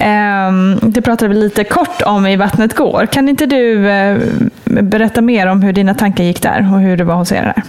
Ehm, 0.01 0.79
det 0.81 1.01
pratade 1.01 1.33
vi 1.33 1.35
lite 1.41 1.63
kort 1.63 2.01
om 2.01 2.27
i 2.27 2.35
Vattnet 2.35 2.75
går. 2.75 3.05
Kan 3.11 3.29
inte 3.29 3.45
du 3.45 3.89
eh, 3.89 4.17
berätta 4.65 5.21
mer 5.21 5.47
om 5.47 5.61
hur 5.61 5.73
dina 5.73 5.93
tankar 5.93 6.23
gick 6.23 6.41
där 6.41 6.69
och 6.73 6.79
hur 6.79 6.97
det 6.97 7.03
var 7.03 7.15
hos 7.15 7.31
er 7.31 7.41
där? 7.41 7.63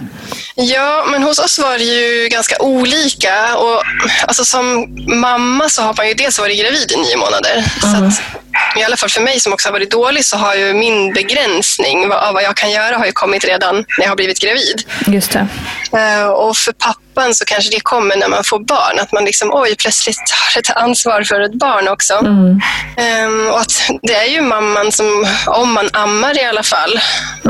Ja, 0.55 1.05
men 1.11 1.23
hos 1.23 1.39
oss 1.39 1.59
var 1.59 1.77
det 1.77 1.83
ju 1.83 2.27
ganska 2.31 2.55
olika. 2.59 3.55
Och, 3.57 3.81
alltså, 4.27 4.45
som 4.45 4.87
mamma 5.19 5.69
så 5.69 5.81
har 5.81 5.93
man 5.97 6.07
ju 6.07 6.13
dels 6.13 6.39
varit 6.39 6.59
gravid 6.61 6.91
i 6.91 6.95
nio 6.97 7.17
månader. 7.17 7.63
Så 7.81 7.87
att, 8.05 8.21
I 8.79 8.83
alla 8.83 8.97
fall 8.97 9.09
för 9.09 9.21
mig 9.21 9.39
som 9.39 9.53
också 9.53 9.67
har 9.67 9.73
varit 9.73 9.91
dålig 9.91 10.25
så 10.25 10.37
har 10.37 10.55
ju 10.55 10.73
min 10.73 11.13
begränsning 11.13 12.11
av 12.11 12.33
vad 12.33 12.43
jag 12.43 12.55
kan 12.55 12.71
göra 12.71 12.97
har 12.97 13.05
ju 13.05 13.11
kommit 13.11 13.45
redan 13.45 13.75
när 13.75 14.01
jag 14.05 14.09
har 14.09 14.15
blivit 14.15 14.39
gravid. 14.39 14.81
Just 15.07 15.31
det. 15.31 15.47
Eh, 15.99 16.27
Och 16.27 16.57
för 16.57 16.73
pappan 17.13 17.35
så 17.35 17.45
kanske 17.45 17.75
det 17.75 17.79
kommer 17.79 18.15
när 18.15 18.27
man 18.27 18.43
får 18.43 18.59
barn, 18.59 18.99
att 18.99 19.11
man 19.11 19.25
liksom, 19.25 19.49
oj, 19.53 19.75
plötsligt 19.75 20.17
har 20.31 20.59
ett 20.59 20.77
ansvar 20.77 21.23
för 21.23 21.41
ett 21.41 21.53
barn 21.53 21.87
också. 21.87 22.13
Ehm, 22.97 23.47
och 23.47 23.59
att 23.59 23.73
det 24.01 24.15
är 24.15 24.25
ju 24.25 24.41
mamman 24.41 24.91
som, 24.91 25.25
om 25.47 25.73
man 25.73 25.89
ammar 25.93 26.41
i 26.41 26.45
alla 26.45 26.63
fall, 26.63 26.99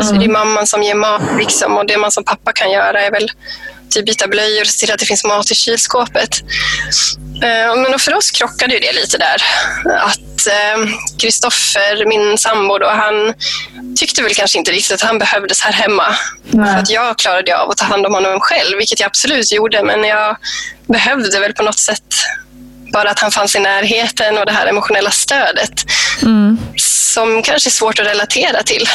så 0.02 0.16
är 0.16 0.20
det 0.20 0.28
mamman 0.28 0.68
som 0.68 0.84
ger 0.84 0.96
mat. 0.96 1.22
Liksom, 1.38 1.78
och 1.78 1.86
det 1.86 1.98
man 1.98 2.12
som 2.12 2.24
pappa 2.24 2.52
kan 2.54 2.72
göra 2.72 3.02
är 3.02 3.12
väl 3.12 3.32
typ 3.94 4.06
byta 4.06 4.28
blöjor 4.28 4.62
och 4.62 4.68
se 4.68 4.86
till 4.86 4.94
att 4.94 5.00
det 5.00 5.06
finns 5.06 5.24
mat 5.24 5.52
i 5.52 5.56
kylskåpet. 5.56 6.30
Eh, 7.44 7.76
men 7.76 8.00
för 8.00 8.14
oss 8.14 8.32
krockade 8.32 8.74
ju 8.74 8.80
det 8.80 8.92
lite 8.92 9.18
där. 9.18 9.44
Att 10.00 10.20
Kristoffer, 11.20 12.06
min 12.06 12.38
sambo, 12.38 12.78
då, 12.78 12.90
han 12.90 13.34
tyckte 13.98 14.24
väl 14.24 14.34
kanske 14.34 14.58
inte 14.58 14.72
riktigt 14.72 14.92
att 14.92 15.02
han 15.02 15.20
behövdes 15.20 15.62
här 15.62 15.72
hemma. 15.72 16.16
Nej. 16.44 16.74
För 16.74 16.80
att 16.80 16.90
jag 16.90 17.18
klarade 17.18 17.58
av 17.58 17.70
att 17.70 17.78
ta 17.78 17.86
hand 17.86 18.06
om 18.06 18.14
honom 18.14 18.40
själv, 18.40 18.78
vilket 18.78 19.00
jag 19.00 19.08
absolut 19.08 19.52
gjorde. 19.52 19.84
Men 19.84 20.04
jag 20.04 20.38
behövde 20.88 21.40
väl 21.40 21.54
på 21.54 21.64
något 21.64 21.80
sätt 21.80 22.14
bara 22.94 23.10
att 23.10 23.20
han 23.20 23.32
fanns 23.32 23.56
i 23.56 23.60
närheten 23.60 24.38
och 24.38 24.46
det 24.46 24.52
här 24.52 24.68
emotionella 24.68 25.12
stödet 25.12 25.86
som 26.78 27.44
kanske 27.44 27.70
är 27.70 27.72
svårt 27.72 28.00
att 28.00 28.08
relatera 28.08 28.64
till. 28.64 28.88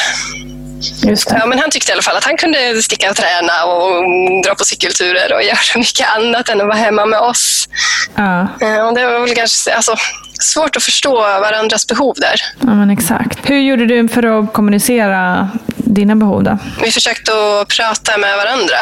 Just 1.03 1.29
det. 1.29 1.37
Ja, 1.39 1.45
men 1.45 1.59
han 1.59 1.69
tyckte 1.71 1.91
i 1.91 1.93
alla 1.93 2.01
fall 2.01 2.17
att 2.17 2.23
han 2.23 2.37
kunde 2.37 2.81
sticka 2.83 3.09
och 3.09 3.15
träna 3.15 3.63
och 3.65 4.03
dra 4.45 4.55
på 4.55 4.63
cykelturer 4.63 5.33
och 5.33 5.43
göra 5.49 5.57
mycket 5.75 6.07
annat 6.17 6.49
än 6.49 6.61
att 6.61 6.67
vara 6.67 6.77
hemma 6.77 7.05
med 7.05 7.19
oss. 7.19 7.67
Ja. 8.15 8.41
Eh, 8.61 8.87
Och 8.87 8.95
det 8.95 9.05
var 9.05 9.19
väl 9.19 9.35
kanske 9.35 9.73
alltså, 9.75 9.95
svårt 10.41 10.75
att 10.75 10.83
förstå 10.83 11.15
varandras 11.21 11.87
behov 11.87 12.15
där. 12.17 12.41
ja, 12.59 12.75
men 12.75 12.89
exakt. 12.89 13.49
Hur 13.49 13.57
gjorde 13.59 13.85
du 13.85 14.07
för 14.07 14.39
att 14.39 14.53
kommunicera 14.53 15.49
dina 15.77 16.15
behov 16.15 16.43
då? 16.43 16.57
Vi 16.83 16.91
försökte 16.91 17.31
att 17.31 17.67
prata 17.67 18.17
med 18.17 18.37
varandra. 18.37 18.75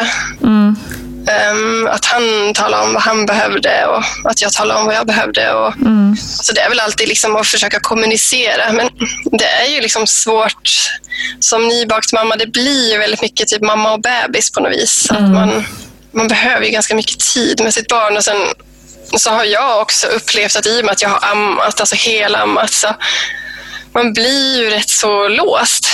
Mm. 0.44 0.76
Ehm, 1.28 1.88
att 1.88 2.06
han 2.06 2.54
talade 2.54 2.84
om 2.84 2.94
vad 2.94 3.04
han 3.04 3.26
behövde 3.26 3.86
och 3.86 4.32
att 4.32 4.42
jag 4.42 4.54
talade 4.54 4.80
om 4.80 4.86
vad 4.86 4.96
jag 4.96 5.08
behövde. 5.08 5.54
Och, 5.54 5.74
Så 6.18 6.54
det 6.54 6.62
är 6.62 6.70
väl 6.70 6.80
alltid 6.80 7.08
liksom 7.08 7.36
att 7.36 7.48
försöka 7.48 7.80
kommunicera. 7.80 8.72
Men 8.72 8.90
det 9.32 9.46
är 9.46 9.68
ju 9.72 9.82
liksom 9.82 10.08
svårt 10.08 10.70
som 11.40 11.68
nybakt 11.68 12.14
mamma. 12.14 12.36
Det 12.36 12.48
blir 12.48 12.92
ju 12.92 12.98
väldigt 12.98 13.22
mycket 13.22 13.48
typ 13.48 13.62
mamma 13.62 13.94
och 13.94 14.02
bebis 14.02 14.52
på 14.52 14.60
något 14.60 14.72
vis. 14.72 15.12
Att 15.12 15.22
man, 15.34 15.66
man 16.12 16.28
behöver 16.28 16.66
ju 16.66 16.72
ganska 16.72 16.96
mycket 16.96 17.20
tid 17.20 17.64
med 17.64 17.74
sitt 17.74 17.88
barn. 17.88 18.18
Och 18.18 18.24
sen 18.24 18.38
så 19.18 19.30
har 19.30 19.44
jag 19.44 19.82
också 19.82 20.08
upplevt 20.08 20.56
att 20.56 20.66
i 20.68 20.82
och 20.82 20.86
med 20.86 20.92
att 20.92 21.02
jag 21.02 21.10
har 21.10 21.30
ammat, 21.32 21.80
alltså 21.80 21.96
helammat, 21.96 22.74
så 22.74 22.88
man 23.98 24.14
blir 24.14 24.58
ju 24.58 24.70
rätt 24.70 24.90
så 24.90 25.28
låst. 25.28 25.88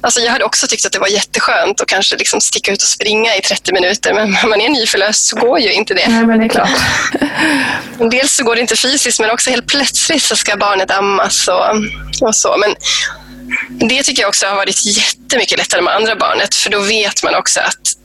Alltså 0.00 0.20
jag 0.20 0.32
hade 0.32 0.44
också 0.44 0.66
tyckt 0.66 0.86
att 0.86 0.92
det 0.92 0.98
var 0.98 1.08
jätteskönt 1.08 1.80
att 1.80 1.86
kanske 1.86 2.16
liksom 2.16 2.40
sticka 2.40 2.72
ut 2.72 2.82
och 2.82 2.88
springa 2.88 3.36
i 3.36 3.40
30 3.40 3.72
minuter, 3.72 4.14
men 4.14 4.30
när 4.30 4.46
man 4.48 4.60
är 4.60 4.68
nyförlöst 4.68 5.26
så 5.26 5.36
går 5.36 5.58
ju 5.58 5.72
inte 5.72 5.94
det. 5.94 6.08
Nej, 6.08 6.26
men 6.26 6.38
det 6.38 6.44
är 6.44 6.48
klart. 6.48 6.70
Dels 8.10 8.32
så 8.32 8.44
går 8.44 8.54
det 8.54 8.60
inte 8.60 8.76
fysiskt, 8.76 9.20
men 9.20 9.30
också 9.30 9.50
helt 9.50 9.66
plötsligt 9.66 10.22
så 10.22 10.36
ska 10.36 10.56
barnet 10.56 10.90
ammas 10.90 11.48
och, 11.48 12.28
och 12.28 12.36
så. 12.36 12.56
Men 12.56 12.74
det 13.88 14.02
tycker 14.02 14.22
jag 14.22 14.28
också 14.28 14.46
har 14.46 14.56
varit 14.56 14.84
jättemycket 14.84 15.58
lättare 15.58 15.82
med 15.82 15.94
andra 15.94 16.16
barnet, 16.16 16.54
för 16.54 16.70
då 16.70 16.80
vet 16.80 17.22
man 17.22 17.34
också 17.34 17.60
att 17.60 17.99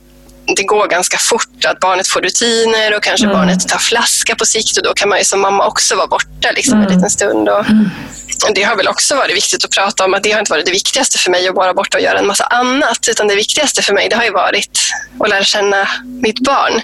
det 0.56 0.62
går 0.62 0.86
ganska 0.86 1.18
fort, 1.18 1.64
att 1.64 1.80
barnet 1.80 2.08
får 2.08 2.20
rutiner 2.20 2.96
och 2.96 3.02
kanske 3.02 3.26
barnet 3.26 3.68
tar 3.68 3.78
flaska 3.78 4.34
på 4.34 4.46
sikt 4.46 4.76
och 4.76 4.82
då 4.82 4.92
kan 4.94 5.08
man 5.08 5.18
ju 5.18 5.24
som 5.24 5.40
mamma 5.40 5.66
också 5.66 5.96
vara 5.96 6.06
borta 6.06 6.50
liksom, 6.54 6.80
en 6.82 6.88
liten 6.94 7.10
stund. 7.10 7.48
Och, 7.48 7.64
och 8.48 8.54
det 8.54 8.62
har 8.62 8.76
väl 8.76 8.88
också 8.88 9.16
varit 9.16 9.36
viktigt 9.36 9.64
att 9.64 9.70
prata 9.70 10.04
om 10.04 10.14
att 10.14 10.22
det 10.22 10.32
har 10.32 10.38
inte 10.40 10.52
varit 10.52 10.66
det 10.66 10.72
viktigaste 10.72 11.18
för 11.18 11.30
mig 11.30 11.48
att 11.48 11.54
vara 11.54 11.74
borta 11.74 11.96
och 11.96 12.02
göra 12.02 12.18
en 12.18 12.26
massa 12.26 12.44
annat, 12.44 13.08
utan 13.10 13.28
det 13.28 13.34
viktigaste 13.34 13.82
för 13.82 13.92
mig 13.94 14.08
det 14.08 14.16
har 14.16 14.24
ju 14.24 14.30
varit 14.32 14.78
att 15.20 15.28
lära 15.28 15.44
känna 15.44 15.88
mitt 16.22 16.40
barn. 16.40 16.80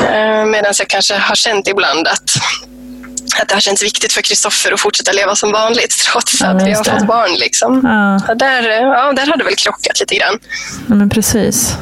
Eh, 0.00 0.44
Medan 0.46 0.74
jag 0.78 0.88
kanske 0.88 1.14
har 1.14 1.34
känt 1.34 1.68
ibland 1.68 2.08
att, 2.08 2.30
att 3.42 3.48
det 3.48 3.54
har 3.54 3.60
känts 3.60 3.82
viktigt 3.82 4.12
för 4.12 4.22
Kristoffer 4.22 4.72
att 4.72 4.80
fortsätta 4.80 5.12
leva 5.12 5.34
som 5.34 5.52
vanligt 5.52 5.94
trots 6.12 6.40
Ja, 6.40 6.46
att 6.46 6.66
vi 6.66 6.72
har 6.72 6.84
det. 6.84 6.90
fått 6.90 7.06
barn. 7.06 7.34
Liksom. 7.38 7.80
Ja. 7.84 8.34
Där, 8.34 8.70
ja, 8.70 9.12
där 9.12 9.26
har 9.26 9.36
det 9.36 9.44
väl 9.44 9.56
krockat 9.56 10.00
lite 10.00 10.14
grann. 10.14 10.38
Ja, 10.88 10.94
men 10.94 11.10
precis. 11.10 11.76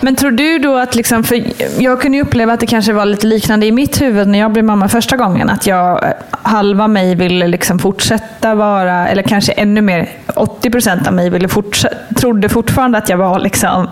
Men 0.00 0.16
tror 0.16 0.30
du 0.30 0.58
då 0.58 0.76
att, 0.76 0.94
liksom, 0.94 1.24
för 1.24 1.42
jag 1.82 2.00
kunde 2.00 2.20
uppleva 2.20 2.52
att 2.52 2.60
det 2.60 2.66
kanske 2.66 2.92
var 2.92 3.04
lite 3.04 3.26
liknande 3.26 3.66
i 3.66 3.72
mitt 3.72 4.00
huvud 4.00 4.28
när 4.28 4.38
jag 4.38 4.52
blev 4.52 4.64
mamma 4.64 4.88
första 4.88 5.16
gången. 5.16 5.50
Att 5.50 5.66
jag, 5.66 6.04
eh, 6.04 6.12
halva 6.42 6.88
mig 6.88 7.14
ville 7.14 7.46
liksom 7.46 7.78
fortsätta 7.78 8.54
vara, 8.54 9.08
eller 9.08 9.22
kanske 9.22 9.52
ännu 9.52 9.80
mer, 9.80 10.08
80 10.34 10.70
procent 10.70 11.06
av 11.06 11.14
mig 11.14 11.30
ville 11.30 11.48
fortsätta, 11.48 12.14
trodde 12.20 12.48
fortfarande 12.48 12.98
att 12.98 13.08
jag 13.08 13.16
var 13.16 13.38
liksom, 13.38 13.88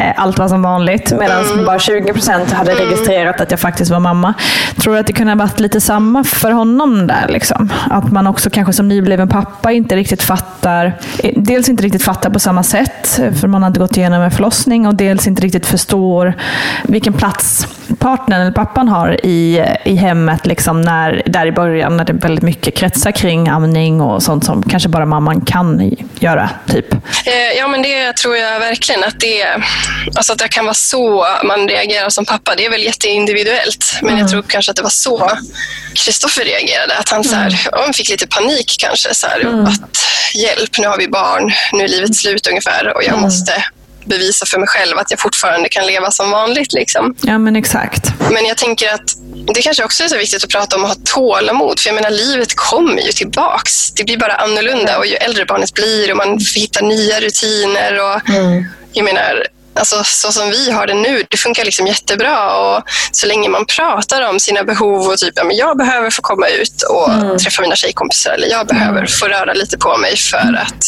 Eh, 0.00 0.12
allt 0.16 0.38
var 0.38 0.48
som 0.48 0.62
vanligt. 0.62 1.12
Medan 1.18 1.44
mm. 1.44 1.64
bara 1.64 1.78
20 1.78 2.12
procent 2.12 2.52
hade 2.52 2.72
mm. 2.72 2.84
registrerat 2.84 3.40
att 3.40 3.50
jag 3.50 3.60
faktiskt 3.60 3.90
var 3.90 4.00
mamma. 4.00 4.34
Tror 4.76 4.94
du 4.94 5.00
att 5.00 5.06
det 5.06 5.12
kunde 5.12 5.32
ha 5.32 5.38
varit 5.38 5.60
lite 5.60 5.80
samma 5.80 6.15
för 6.24 6.50
honom 6.50 7.06
där? 7.06 7.28
Liksom? 7.28 7.72
Att 7.90 8.12
man 8.12 8.26
också 8.26 8.50
kanske 8.50 8.72
som 8.72 8.88
nybliven 8.88 9.28
pappa 9.28 9.72
inte 9.72 9.96
riktigt 9.96 10.22
fattar, 10.22 10.98
eh, 11.18 11.32
dels 11.36 11.68
inte 11.68 11.82
riktigt 11.82 12.02
fattar 12.02 12.30
på 12.30 12.38
samma 12.38 12.62
sätt, 12.62 13.20
för 13.40 13.48
man 13.48 13.62
har 13.62 13.66
inte 13.66 13.80
gått 13.80 13.96
igenom 13.96 14.22
en 14.22 14.30
förlossning, 14.30 14.86
och 14.86 14.94
dels 14.94 15.26
inte 15.26 15.42
riktigt 15.42 15.66
förstår 15.66 16.34
vilken 16.82 17.12
plats 17.12 17.66
partnern 17.98 18.40
eller 18.40 18.52
pappan 18.52 18.88
har 18.88 19.26
i, 19.26 19.64
i 19.84 19.94
hemmet 19.94 20.46
liksom 20.46 20.82
när, 20.82 21.22
där 21.26 21.46
i 21.46 21.52
början 21.52 21.96
när 21.96 22.04
det 22.04 22.12
väldigt 22.12 22.44
mycket 22.44 22.74
kretsar 22.74 23.10
kring 23.10 23.48
amning 23.48 24.00
och 24.00 24.22
sånt 24.22 24.44
som 24.44 24.62
kanske 24.62 24.88
bara 24.88 25.06
mamman 25.06 25.40
kan 25.40 25.96
göra. 26.18 26.50
typ. 26.66 26.92
Eh, 26.92 27.58
ja, 27.58 27.68
men 27.68 27.82
det 27.82 28.16
tror 28.16 28.36
jag 28.36 28.60
verkligen 28.60 29.04
att 29.04 29.20
det, 29.20 29.44
alltså 30.16 30.32
att 30.32 30.38
det 30.38 30.48
kan 30.48 30.64
vara 30.64 30.74
så 30.74 31.26
man 31.44 31.68
reagerar 31.68 32.08
som 32.08 32.24
pappa. 32.24 32.54
Det 32.56 32.66
är 32.66 32.70
väl 32.70 32.82
jätteindividuellt, 32.82 33.98
men 34.02 34.10
mm. 34.10 34.20
jag 34.20 34.30
tror 34.30 34.42
kanske 34.42 34.70
att 34.70 34.76
det 34.76 34.82
var 34.82 34.90
så 34.90 35.30
Kristoffer 36.06 36.44
reagerade. 36.44 36.96
Att 36.98 37.08
han, 37.08 37.24
så 37.24 37.34
här, 37.34 37.46
mm. 37.46 37.84
han 37.84 37.92
fick 37.92 38.08
lite 38.08 38.26
panik 38.26 38.76
kanske. 38.78 39.14
Så 39.14 39.26
här, 39.26 39.40
mm. 39.40 39.64
att 39.64 39.98
Hjälp, 40.34 40.78
nu 40.78 40.86
har 40.86 40.98
vi 40.98 41.08
barn, 41.08 41.52
nu 41.72 41.84
är 41.84 41.88
livet 41.88 42.16
slut 42.16 42.46
ungefär 42.46 42.96
och 42.96 43.02
jag 43.02 43.08
mm. 43.08 43.20
måste 43.20 43.64
bevisa 44.04 44.46
för 44.46 44.58
mig 44.58 44.68
själv 44.68 44.98
att 44.98 45.10
jag 45.10 45.20
fortfarande 45.20 45.68
kan 45.68 45.86
leva 45.86 46.10
som 46.10 46.30
vanligt. 46.30 46.72
Liksom. 46.72 47.14
Ja, 47.22 47.38
men 47.38 47.56
exakt. 47.56 48.12
Men 48.30 48.46
jag 48.46 48.56
tänker 48.56 48.94
att 48.94 49.14
det 49.54 49.62
kanske 49.62 49.84
också 49.84 50.04
är 50.04 50.08
så 50.08 50.16
viktigt 50.16 50.44
att 50.44 50.50
prata 50.50 50.76
om 50.76 50.84
att 50.84 50.90
ha 50.90 50.96
tålamod. 51.04 51.80
För 51.80 51.88
jag 51.88 51.94
menar, 51.94 52.10
livet 52.10 52.56
kommer 52.56 53.02
ju 53.02 53.12
tillbaks. 53.12 53.92
Det 53.92 54.04
blir 54.04 54.16
bara 54.16 54.32
annorlunda 54.32 54.98
och 54.98 55.06
ju 55.06 55.14
äldre 55.14 55.44
barnet 55.44 55.74
blir 55.74 56.10
och 56.10 56.16
man 56.16 56.38
hittar 56.54 56.82
nya 56.82 57.20
rutiner. 57.20 58.00
Och, 58.00 58.30
mm. 58.30 58.64
Jag 58.92 59.04
menar, 59.04 59.46
alltså, 59.78 60.04
så 60.04 60.32
som 60.32 60.50
vi 60.50 60.70
har 60.70 60.86
det 60.86 60.94
nu, 60.94 61.22
det 61.30 61.36
funkar 61.36 61.64
liksom 61.64 61.86
jättebra. 61.86 62.56
Och 62.56 62.82
så 63.12 63.26
länge 63.26 63.48
man 63.48 63.66
pratar 63.66 64.22
om 64.30 64.40
sina 64.40 64.64
behov 64.64 65.06
och 65.06 65.18
typ, 65.18 65.32
ja, 65.36 65.44
men 65.44 65.56
jag 65.56 65.76
behöver 65.76 66.10
få 66.10 66.22
komma 66.22 66.48
ut 66.48 66.82
och 66.82 67.12
mm. 67.12 67.38
träffa 67.38 67.62
mina 67.62 67.76
tjejkompisar 67.76 68.30
eller 68.30 68.48
jag 68.48 68.66
behöver 68.66 68.98
mm. 68.98 69.08
få 69.20 69.26
röra 69.26 69.52
lite 69.52 69.78
på 69.78 69.96
mig 69.96 70.16
för 70.16 70.58
att 70.62 70.84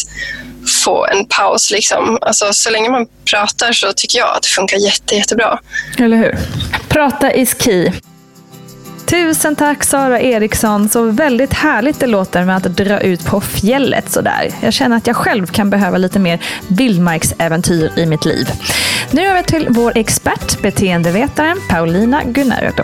få 0.83 1.05
en 1.05 1.25
paus. 1.25 1.71
Liksom. 1.71 2.17
Alltså, 2.21 2.53
så 2.53 2.69
länge 2.69 2.89
man 2.89 3.07
pratar 3.31 3.71
så 3.71 3.93
tycker 3.93 4.19
jag 4.19 4.35
att 4.35 4.43
det 4.43 4.49
funkar 4.49 4.77
jätte, 4.77 5.15
jättebra. 5.15 5.59
Eller 5.99 6.17
hur? 6.17 6.37
Prata 6.89 7.33
is 7.33 7.55
key. 7.59 7.91
Tusen 9.09 9.55
tack 9.55 9.83
Sara 9.83 10.19
Eriksson. 10.21 10.89
Så 10.89 11.03
väldigt 11.03 11.53
härligt 11.53 11.99
det 11.99 12.07
låter 12.07 12.45
med 12.45 12.57
att 12.57 12.63
dra 12.63 12.99
ut 12.99 13.25
på 13.25 13.41
fjället 13.41 14.11
sådär. 14.11 14.49
Jag 14.61 14.73
känner 14.73 14.97
att 14.97 15.07
jag 15.07 15.15
själv 15.15 15.45
kan 15.45 15.69
behöva 15.69 15.97
lite 15.97 16.19
mer 16.19 16.39
vildmarksäventyr 16.67 17.91
i 17.99 18.05
mitt 18.05 18.25
liv. 18.25 18.47
Nu 19.11 19.27
över 19.27 19.41
till 19.41 19.67
vår 19.69 19.97
expert, 19.97 20.61
beteendevetaren 20.61 21.57
Paulina 21.69 22.23
Gunnardo. 22.23 22.83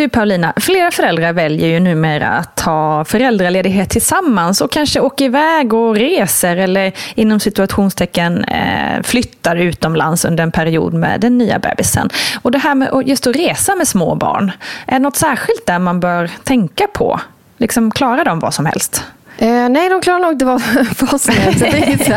Du 0.00 0.08
Paulina, 0.08 0.52
flera 0.56 0.90
föräldrar 0.90 1.32
väljer 1.32 1.68
ju 1.68 1.80
numera 1.80 2.28
att 2.28 2.56
ta 2.56 3.04
föräldraledighet 3.04 3.90
tillsammans 3.90 4.60
och 4.60 4.70
kanske 4.70 5.00
åker 5.00 5.24
iväg 5.24 5.72
och 5.72 5.96
reser 5.96 6.56
eller 6.56 6.92
inom 7.14 7.40
situationstecken 7.40 8.44
eh, 8.44 9.02
flyttar 9.02 9.56
utomlands 9.56 10.24
under 10.24 10.42
en 10.44 10.52
period 10.52 10.94
med 10.94 11.20
den 11.20 11.38
nya 11.38 11.58
bebisen. 11.58 12.10
Och 12.42 12.50
det 12.50 12.58
här 12.58 12.74
med 12.74 13.02
just 13.04 13.26
att 13.26 13.36
resa 13.36 13.74
med 13.76 13.88
små 13.88 14.14
barn, 14.14 14.52
är 14.86 14.92
det 14.92 14.98
något 14.98 15.16
särskilt 15.16 15.66
där 15.66 15.78
man 15.78 16.00
bör 16.00 16.30
tänka 16.44 16.86
på? 16.86 17.20
Liksom 17.56 17.90
klarar 17.90 18.24
de 18.24 18.40
vad 18.40 18.54
som 18.54 18.66
helst? 18.66 19.04
Eh, 19.40 19.68
nej, 19.68 19.88
de 19.88 20.00
klarar 20.00 20.18
nog 20.18 20.32
inte 20.32 20.44
vad, 20.44 20.60
som 21.20 21.34
helst. 21.34 22.10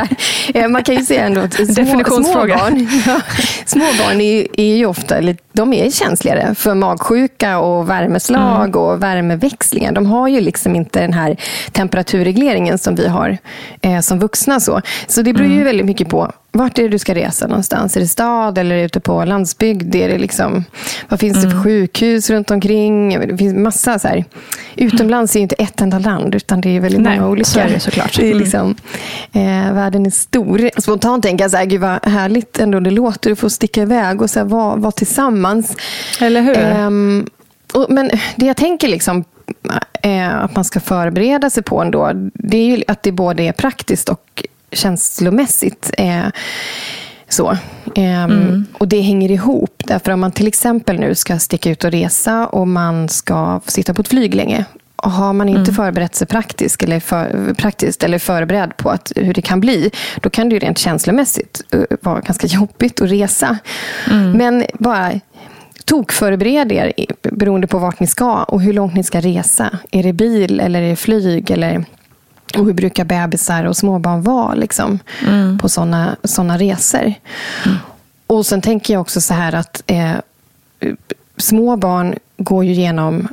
eh, 0.53 0.67
man 0.67 0.83
kan 0.83 0.95
ju 0.95 1.05
se 1.05 1.17
ändå 1.17 1.41
att 1.41 1.53
små, 1.53 2.03
småbarn, 2.03 2.87
ja, 3.05 3.21
småbarn 3.65 4.21
är, 4.21 4.47
är 4.59 4.75
ju 4.75 4.85
ofta 4.85 5.15
de 5.53 5.73
är 5.73 5.89
känsligare 5.89 6.55
för 6.55 6.75
magsjuka 6.75 7.59
och 7.59 7.89
värmeslag 7.89 8.65
mm. 8.65 8.75
och 8.75 9.03
värmeväxlingar. 9.03 9.91
De 9.91 10.05
har 10.05 10.27
ju 10.27 10.41
liksom 10.41 10.75
inte 10.75 11.01
den 11.01 11.13
här 11.13 11.37
temperaturregleringen 11.71 12.77
som 12.77 12.95
vi 12.95 13.07
har 13.07 13.37
eh, 13.81 13.99
som 13.99 14.19
vuxna. 14.19 14.59
Så, 14.59 14.81
så 15.07 15.21
det 15.21 15.33
beror 15.33 15.47
ju 15.47 15.53
mm. 15.53 15.65
väldigt 15.65 15.85
mycket 15.85 16.09
på 16.09 16.31
vart 16.53 16.79
är 16.79 16.83
det 16.83 16.89
du 16.89 16.99
ska 16.99 17.15
resa 17.15 17.47
någonstans? 17.47 17.95
Är 17.97 18.01
det 18.01 18.07
stad 18.07 18.57
eller 18.57 18.75
ute 18.75 18.99
på 18.99 19.25
landsbygd? 19.25 19.95
Är 19.95 20.09
det 20.09 20.17
liksom, 20.17 20.63
vad 21.09 21.19
finns 21.19 21.35
det 21.35 21.41
för 21.41 21.49
Mm. 21.51 21.63
sjukhus 21.63 22.29
runt 22.29 22.51
omkring? 22.51 23.19
Det 23.27 23.37
finns 23.37 23.55
massa 23.55 23.99
så 23.99 24.07
här. 24.07 24.25
Utomlands 24.75 25.35
är 25.35 25.39
ju 25.39 25.43
inte 25.43 25.55
ett 25.55 25.81
enda 25.81 25.99
land, 25.99 26.35
utan 26.35 26.61
det 26.61 26.75
är 26.75 26.79
väldigt 26.79 27.01
Nej, 27.01 27.19
många 27.19 27.29
olika. 27.31 27.45
så 27.45 27.59
är 27.59 27.69
det 27.69 27.79
såklart. 27.79 28.15
Det 28.17 28.25
är 28.25 28.31
Mm. 28.31 28.43
liksom, 28.43 28.75
eh, 29.33 29.73
världen 29.73 30.05
är 30.05 30.09
stor. 30.09 30.69
Spontant 30.81 31.23
tänker 31.23 31.43
jag 31.43 31.51
så 31.51 31.57
här, 31.57 31.65
gud 31.65 31.81
vad 31.81 32.05
härligt 32.05 32.59
ändå 32.59 32.79
det 32.79 32.91
låter 32.91 33.31
att 33.31 33.39
få 33.39 33.49
sticka 33.49 33.81
iväg 33.81 34.21
och 34.21 34.29
så 34.29 34.39
här, 34.39 34.45
vara, 34.45 34.75
vara 34.75 34.91
tillsammans. 34.91 35.75
Eller 36.21 36.41
hur? 36.41 36.57
Ehm, 36.57 37.25
och, 37.73 37.85
men 37.89 38.09
det 38.35 38.45
jag 38.45 38.57
tänker 38.57 38.87
liksom 38.87 39.23
eh, 40.01 40.35
att 40.43 40.55
man 40.55 40.65
ska 40.65 40.79
förbereda 40.79 41.49
sig 41.49 41.63
på 41.63 41.81
ändå, 41.81 42.11
det 42.33 42.57
är 42.57 42.65
ju 42.77 42.83
att 42.87 43.03
det 43.03 43.11
både 43.11 43.43
är 43.43 43.51
praktiskt 43.51 44.09
och 44.09 44.43
känslomässigt. 44.75 45.91
Eh, 45.97 46.25
så. 47.29 47.57
Ehm, 47.95 48.65
Och 48.77 48.87
det 48.87 49.01
hänger 49.01 49.31
ihop. 49.31 49.83
Därför 49.87 50.11
om 50.11 50.19
man 50.19 50.31
till 50.31 50.47
exempel 50.47 50.99
nu 50.99 51.15
ska 51.15 51.39
sticka 51.39 51.69
ut 51.69 51.83
och 51.83 51.91
resa 51.91 52.47
och 52.47 52.67
man 52.67 53.09
ska 53.09 53.61
sitta 53.67 53.93
på 53.93 54.01
ett 54.01 54.07
flyg 54.07 54.35
länge. 54.35 54.65
Och 54.95 55.11
har 55.11 55.33
man 55.33 55.49
inte 55.49 55.73
förberett 55.73 56.15
sig 56.15 56.27
praktiskt 56.27 56.83
eller, 56.83 56.99
för, 56.99 57.53
praktiskt 57.57 58.03
eller 58.03 58.19
förberedd 58.19 58.77
på 58.77 58.89
att, 58.89 59.11
hur 59.15 59.33
det 59.33 59.41
kan 59.41 59.59
bli, 59.59 59.91
då 60.21 60.29
kan 60.29 60.49
det 60.49 60.53
ju 60.53 60.59
rent 60.59 60.77
känslomässigt 60.77 61.61
eh, 61.71 61.79
vara 62.01 62.19
ganska 62.19 62.47
jobbigt 62.47 63.01
att 63.01 63.09
resa. 63.11 63.57
Men 64.35 64.65
bara 64.73 65.11
tokförbered 65.85 66.71
er 66.71 66.93
beroende 67.31 67.67
på 67.67 67.77
vart 67.77 67.99
ni 67.99 68.07
ska 68.07 68.43
och 68.43 68.61
hur 68.61 68.73
långt 68.73 68.95
ni 68.95 69.03
ska 69.03 69.19
resa. 69.21 69.69
Är 69.91 70.03
det 70.03 70.13
bil 70.13 70.59
eller 70.59 70.81
är 70.81 70.89
det 70.89 70.95
flyg? 70.95 71.51
Eller, 71.51 71.85
och 72.57 72.65
hur 72.65 72.73
brukar 72.73 73.05
bebisar 73.05 73.63
och 73.63 73.77
småbarn 73.77 74.21
vara 74.21 74.53
liksom, 74.53 74.99
på 75.61 75.69
sådana 75.69 76.15
såna 76.23 76.57
resor? 76.57 77.13
Och 78.27 78.45
sen 78.45 78.61
tänker 78.61 78.93
jag 78.93 79.01
också 79.01 79.21
så 79.21 79.33
här 79.33 79.55
att 79.55 79.83
eh, 79.87 80.15
små 81.37 81.75
barn 81.75 82.15
går 82.37 82.65
ju 82.65 82.71
igenom 82.71 83.27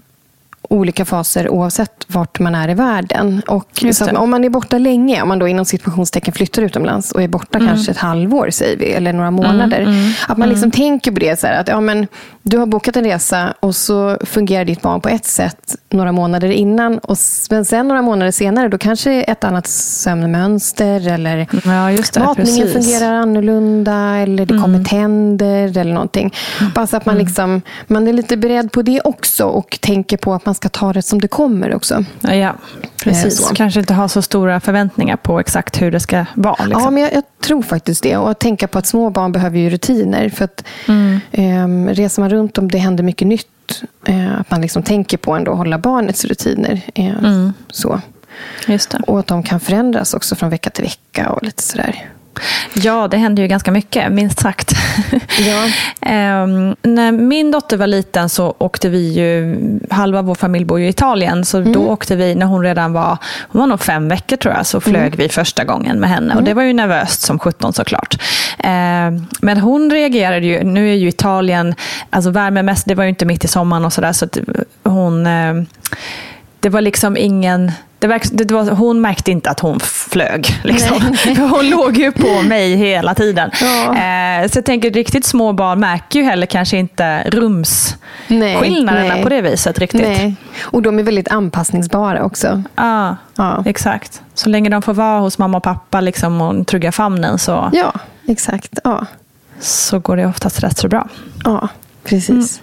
olika 0.71 1.05
faser 1.05 1.49
oavsett 1.49 1.91
vart 2.07 2.39
man 2.41 2.55
är 2.55 2.69
i 2.69 2.75
världen. 2.75 3.43
Och 3.49 3.85
så 3.93 4.05
det. 4.05 4.17
om 4.17 4.31
man 4.31 4.45
är 4.45 4.49
borta 4.49 4.79
länge, 4.79 5.23
om 5.23 5.29
man 5.29 5.39
då 5.39 5.49
inom 5.49 5.65
situationstecken 5.65 6.33
flyttar 6.35 6.63
utomlands 6.63 7.13
och 7.13 7.23
är 7.23 7.29
borta 7.29 7.59
Mm. 7.59 7.69
kanske 7.69 7.91
ett 7.91 7.99
halvår, 7.99 8.51
säger 8.51 8.77
vi, 8.77 8.93
eller 8.93 9.13
några 9.13 9.31
månader. 9.31 9.89
Att 10.29 10.39
man 10.39 10.49
liksom 10.49 10.71
tänker 10.71 11.11
på 11.13 11.21
det, 11.21 11.41
så 11.41 11.47
här, 11.47 11.61
att 11.61 11.69
ja, 11.69 11.81
men, 11.81 12.07
du 12.43 12.59
har 12.59 12.67
bokat 12.67 12.97
en 12.97 13.05
resa 13.05 13.55
och 13.61 13.75
så 13.77 14.19
fungerar 14.25 14.65
ditt 14.65 14.83
barn 14.83 15.01
på 15.01 15.09
ett 15.09 15.25
sätt 15.27 15.77
några 15.91 16.13
månader 16.13 16.51
innan. 16.51 16.99
Och 16.99 17.17
men 17.51 17.65
sen 17.65 17.89
några 17.89 18.03
månader 18.03 18.33
senare, 18.33 18.69
då 18.69 18.79
kanske 18.79 19.23
ett 19.23 19.45
annat 19.45 19.67
sömnmönster 19.67 21.09
eller 21.09 21.47
Ja, 21.65 21.91
just 21.93 22.15
det. 22.15 22.21
matningen 22.21 22.67
precis. 22.67 22.73
fungerar 22.93 23.15
annorlunda 23.15 24.17
eller 24.17 24.47
det 24.47 24.59
kommer 24.59 24.85
tänder 24.85 25.79
eller 25.79 25.93
någonting. 25.93 26.35
Bara 26.75 26.87
så 26.87 26.97
att 26.97 27.07
man, 27.07 27.19
liksom, 27.19 27.63
man 27.87 28.09
är 28.09 28.13
lite 28.13 28.37
beredd 28.37 28.73
på 28.73 28.83
det 28.83 29.01
också 29.01 29.45
och 29.45 29.79
tänker 29.81 30.17
på 30.17 30.35
att 30.35 30.47
man 30.47 30.55
ska 30.61 30.69
ta 30.69 30.93
det 30.93 31.03
som 31.03 31.21
det 31.21 31.29
kommer 31.29 31.75
också. 31.75 32.05
Ja, 32.21 32.35
ja, 32.35 32.55
precis. 33.05 33.39
så. 33.47 33.55
Kanske 33.55 33.81
inte 33.81 33.95
ha 33.95 34.09
så 34.09 34.23
stora 34.23 34.61
förväntningar 34.61 35.17
på 35.17 35.41
exakt 35.41 35.83
hur 35.83 35.91
det 35.91 36.01
ska 36.01 36.25
vara. 36.35 36.65
Liksom. 36.65 36.83
Ja, 36.85 36.91
men 36.91 37.03
jag, 37.03 37.13
jag 37.13 37.23
tror 37.41 37.63
faktiskt 37.63 38.03
det. 38.03 38.17
Och 38.17 38.31
att 38.31 38.39
tänka 38.39 38.69
på 38.69 38.79
att 38.79 38.87
små 38.87 39.11
barn 39.11 39.33
behöver 39.33 39.59
ju 39.59 39.71
rutiner. 39.71 40.29
För 40.29 40.45
att 40.45 40.65
Mm. 40.89 41.21
ehm, 41.33 41.89
reser 41.89 42.23
man 42.23 42.31
runt 42.31 42.59
om 42.59 42.71
det 42.71 42.79
händer 42.79 43.05
mycket 43.05 43.29
nytt. 43.29 43.83
Eh, 44.07 44.41
att 44.41 44.51
man 44.51 44.61
liksom 44.61 44.83
tänker 44.83 45.17
på 45.19 45.33
ändå 45.35 45.53
att 45.53 45.59
hålla 45.59 45.79
barnets 45.79 46.25
rutiner. 46.25 46.81
Eh, 46.95 47.19
Mm. 47.19 47.53
så. 47.71 48.01
Och 49.07 49.19
att 49.19 49.27
de 49.27 49.43
kan 49.43 49.61
förändras 49.61 50.15
också 50.15 50.35
från 50.37 50.51
vecka 50.51 50.71
till 50.71 50.85
vecka 50.85 51.31
och 51.31 51.43
lite 51.43 51.63
sådär. 51.63 52.07
Ja, 52.75 53.09
det 53.09 53.17
händer 53.17 53.43
ju 53.43 53.49
ganska 53.49 53.71
mycket, 53.71 54.13
minst 54.13 54.41
sagt. 54.41 54.73
Ja. 55.39 55.69
Ehm, 56.03 56.77
när 56.83 57.13
min 57.13 57.51
dotter 57.51 57.77
var 57.77 57.87
liten 57.87 58.29
så 58.29 58.55
åkte 58.59 58.89
vi 58.89 59.13
ju, 59.13 59.59
halva 59.91 60.23
vår 60.23 60.35
familj 60.35 60.65
bor 60.65 60.81
ju 60.81 60.87
i 60.87 60.89
Italien, 60.89 61.45
så 61.45 61.61
då 61.61 61.81
åkte 61.89 62.17
vi, 62.17 62.35
när 62.35 62.47
hon 62.47 62.63
redan 62.63 62.93
var, 62.93 63.19
hon 63.49 63.61
var 63.61 63.67
nog 63.67 63.81
fem 63.81 64.09
veckor 64.09 64.37
tror 64.37 64.55
jag, 64.55 64.67
så 64.67 64.81
flög 64.81 65.17
vi 65.17 65.29
första 65.29 65.65
gången 65.65 66.01
med 66.01 66.11
henne. 66.11 66.35
Och 66.35 66.43
det 66.43 66.55
var 66.55 66.63
ju 66.63 66.73
nervöst 66.73 67.21
som 67.21 67.39
17 67.39 67.73
såklart. 67.73 68.23
Ehm, 68.59 69.27
men 69.41 69.59
hon 69.61 69.91
reagerade 69.91 70.47
ju, 70.47 70.65
nu 70.65 70.91
är 70.91 70.95
ju 70.95 71.09
Italien, 71.09 71.75
alltså 72.11 72.31
värmemässigt, 72.31 72.89
det 72.89 72.95
var 72.95 73.05
ju 73.05 73.11
inte 73.11 73.25
mitt 73.25 73.45
i 73.45 73.49
sommaren 73.49 73.85
och 73.85 73.93
sådär, 73.93 74.13
så 74.13 74.25
att 74.25 74.39
hon, 74.83 75.27
ehm, 75.27 75.67
det 76.61 76.69
var 76.69 76.81
liksom 76.81 77.17
ingen 77.17 77.73
det 78.01 78.07
verk, 78.07 78.23
det 78.33 78.51
var, 78.55 78.71
hon 78.71 79.01
märkte 79.01 79.31
inte 79.31 79.51
att 79.51 79.61
hon 79.61 79.81
flög. 79.81 80.61
Liksom. 80.65 81.17
Hon 81.51 81.71
låg 81.71 81.97
ju 81.97 82.13
på 82.13 82.43
mig 82.43 82.75
hela 82.77 83.15
tiden. 83.15 83.51
Ja. 83.61 83.97
Eh, 83.97 84.49
så 84.49 84.59
jag 84.59 84.65
tänker 84.65 84.91
riktigt 84.91 85.25
små 85.25 85.53
barn 85.53 85.81
märker 85.81 86.19
ju 86.19 86.25
heller 86.25 86.47
kanske 86.47 86.77
inte 86.77 87.23
rumsskillnaderna 87.31 89.23
på 89.23 89.29
det 89.29 89.41
viset 89.41 89.79
riktigt. 89.79 90.01
Nej. 90.03 90.35
Och 90.63 90.83
de 90.83 90.99
är 90.99 91.03
väldigt 91.03 91.29
anpassningsbara 91.29 92.25
också. 92.25 92.63
Ja, 92.77 93.17
Ja. 93.37 93.63
exakt. 93.67 94.23
Så 94.35 94.49
länge 94.49 94.71
de 94.71 94.83
får 94.83 94.95
vara 94.95 95.21
hos 95.21 95.39
mamma 95.39 95.57
och 95.57 95.63
pappa 95.65 96.01
liksom, 96.01 96.41
och 96.41 96.67
trygga 96.67 96.93
famnen 96.93 97.39
så, 97.39 97.71
Ja, 97.73 97.93
exakt. 98.29 98.79
Ja, 98.85 99.07
så 99.61 99.99
går 99.99 100.17
det 100.17 100.27
oftast 100.27 100.63
rätt 100.63 100.79
så 100.79 100.89
bra. 100.89 101.09
ja 101.45 101.69
precis. 102.05 102.61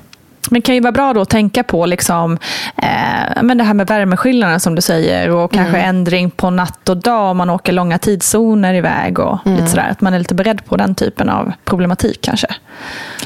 Men 0.52 0.62
det 0.62 0.66
kan 0.66 0.76
ju 0.76 0.82
vara 0.82 0.92
bra 0.92 1.14
då 1.14 1.22
att 1.22 1.30
tänka 1.30 1.64
på 1.64 1.86
liksom, 1.86 2.38
eh, 2.78 3.44
men 3.44 3.58
det 3.58 3.64
här 3.64 3.74
med 3.74 3.88
värmeskillnaden 3.88 4.60
som 4.60 4.76
du 4.76 4.82
säger 4.82 5.30
och 5.30 5.52
kanske 5.52 5.78
ändring 5.78 6.30
på 6.32 6.50
natt 6.50 6.90
och 6.90 6.98
dag 6.98 7.32
om 7.32 7.38
man 7.38 7.50
åker 7.50 7.74
långa 7.74 7.98
tidszoner 7.98 8.74
iväg 8.74 9.20
och 9.20 9.38
lite 9.46 9.68
sådär. 9.68 9.88
Att 9.92 10.02
man 10.02 10.14
är 10.14 10.20
lite 10.20 10.36
beredd 10.36 10.66
på 10.66 10.78
den 10.78 10.96
typen 10.96 11.30
av 11.30 11.52
problematik 11.66 12.20
kanske. 12.22 12.48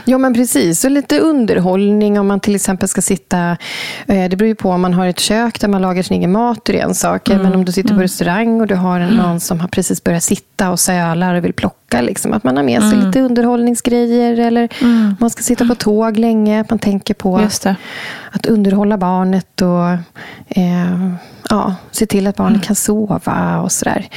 Ja, 0.06 0.18
men 0.18 0.34
precis. 0.34 0.86
Och 0.86 0.92
lite 0.92 1.20
underhållning 1.20 2.20
om 2.20 2.28
man 2.28 2.40
till 2.40 2.56
exempel 2.56 2.88
ska 2.90 3.02
sitta... 3.02 3.58
eh, 4.08 4.30
Det 4.30 4.38
beror 4.38 4.48
ju 4.48 4.56
på 4.56 4.70
om 4.70 4.82
man 4.82 4.94
har 4.94 5.08
ett 5.08 5.20
kök 5.20 5.60
där 5.60 5.68
man 5.68 5.82
lagar 5.82 6.04
sin 6.04 6.18
egen 6.18 6.32
mat, 6.32 6.70
är 6.70 6.74
en 6.74 6.96
sak. 6.96 7.30
Men 7.30 7.56
om 7.56 7.66
du 7.66 7.72
sitter 7.72 7.96
på 7.96 8.02
restaurang 8.02 8.62
och 8.62 8.68
du 8.68 8.76
har 8.76 9.00
någon 9.00 9.40
som 9.40 9.60
har 9.60 9.68
precis 9.68 10.04
börjat 10.04 10.24
sitta 10.24 10.70
och 10.72 10.80
sölar 10.80 11.36
och 11.36 11.46
vill 11.46 11.54
plocka. 11.54 11.76
Liksom, 12.00 12.34
att 12.34 12.44
man 12.44 12.58
har 12.58 12.64
med 12.64 12.82
sig 12.84 12.98
lite 12.98 13.22
underhållningsgrejer. 13.22 14.40
Eller 14.40 14.70
om 14.82 15.16
man 15.20 15.30
ska 15.30 15.44
sitta 15.44 15.66
på 15.68 15.76
tåg 15.76 16.18
länge. 16.18 16.62
Att 16.62 16.70
man 16.70 16.80
tänker 16.80 17.14
på 17.14 17.38
att 18.32 18.46
underhålla 18.46 18.98
barnet 18.98 19.62
och 19.62 19.90
eh, 20.58 21.12
ja, 21.50 21.76
se 21.92 22.06
till 22.06 22.28
att 22.28 22.36
barnet 22.36 22.64
kan 22.64 22.76
sova 22.76 23.60
och 23.60 23.72
sådär. 23.72 24.08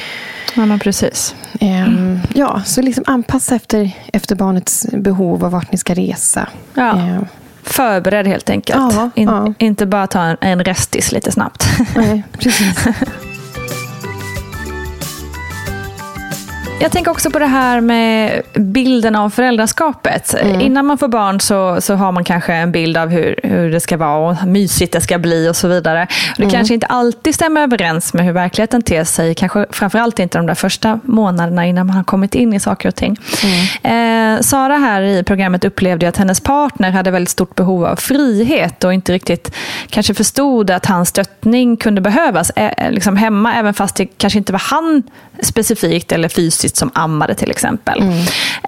Ja, 0.57 0.67
men 0.67 0.79
precis. 0.79 1.35
Ehm, 1.61 2.19
Ja, 2.35 2.63
så 2.67 2.83
liksom 2.83 3.05
anpassa 3.07 3.55
efter, 3.55 3.91
efter 4.13 4.37
barnets 4.37 4.87
behov 4.93 5.45
och 5.45 5.51
vart 5.51 5.73
ni 5.73 5.79
ska 5.79 5.95
resa. 5.95 6.49
Ja. 6.75 6.99
Ehm, 6.99 7.25
Förbered 7.63 8.27
helt 8.27 8.51
enkelt. 8.51 8.95
Ja, 8.95 9.11
In, 9.15 9.29
ja. 9.29 9.55
Inte 9.59 9.87
bara 9.87 10.07
ta 10.07 10.21
en, 10.21 10.37
en 10.41 10.65
restis 10.65 11.13
lite 11.13 11.33
snabbt. 11.33 11.67
nej, 11.97 12.25
precis. 12.39 12.85
Jag 16.81 16.93
tänker 16.93 17.11
också 17.11 17.31
på 17.31 17.39
det 17.39 17.47
här 17.47 17.81
med 17.81 18.43
bilden 18.55 19.17
av 19.17 19.31
föräldraskapet. 19.31 20.35
Innan 20.61 20.87
man 20.87 20.99
får 20.99 21.09
barn 21.09 21.41
så, 21.41 21.81
så 21.81 21.95
har 21.95 22.13
man 22.13 22.25
kanske 22.25 22.55
en 22.55 22.73
bild 22.73 22.97
av 22.97 23.09
hur, 23.09 23.41
hur 23.43 23.71
det 23.71 23.81
ska 23.81 23.97
vara 23.97 24.17
och 24.17 24.37
hur 24.37 24.49
mysigt 24.49 24.93
det 24.93 25.01
ska 25.01 25.19
bli 25.19 25.49
och 25.49 25.57
så 25.57 25.69
vidare. 25.69 26.07
Och 26.31 26.45
det 26.45 26.51
kanske 26.51 26.75
inte 26.75 26.87
alltid 26.87 27.35
stämmer 27.35 27.61
överens 27.61 28.15
med 28.15 28.25
hur 28.25 28.33
verkligheten 28.33 28.83
ter 28.83 29.05
sig. 29.05 29.35
Kanske 29.35 29.67
framförallt 29.71 30.19
inte 30.19 30.39
de 30.39 30.47
där 30.47 30.55
första 30.55 31.01
månaderna 31.05 31.67
innan 31.67 31.87
man 31.87 31.97
har 31.97 32.05
kommit 32.05 32.35
in 32.35 32.53
i 32.53 32.61
saker 32.61 32.89
och 32.89 32.95
ting. 32.95 33.17
Eh, 33.83 34.41
Sara 34.41 34.77
här 34.77 35.03
i 35.03 35.23
programmet 35.23 35.65
upplevde 35.65 36.09
att 36.09 36.17
hennes 36.17 36.41
partner 36.41 36.91
hade 36.91 37.11
väldigt 37.11 37.31
stort 37.31 37.55
behov 37.55 37.85
av 37.85 37.97
frihet 37.97 38.85
och 38.85 38.95
inte 38.95 39.13
riktigt 39.13 39.55
kanske 39.89 40.15
förstod 40.15 40.71
att 40.71 40.87
hans 40.87 41.09
stöttning 41.09 41.77
kunde 41.77 42.01
behövas 42.01 42.51
eh, 42.51 42.91
liksom 42.91 43.17
hemma, 43.17 43.55
även 43.55 43.75
fast 43.75 43.97
det 43.97 44.07
kanske 44.07 44.39
inte 44.39 44.53
var 44.53 44.63
han 44.71 45.03
specifikt 45.43 46.13
eller 46.13 46.29
fysiskt 46.29 46.64
som 46.69 46.91
ammade 46.95 47.35
till 47.35 47.51
exempel. 47.51 48.03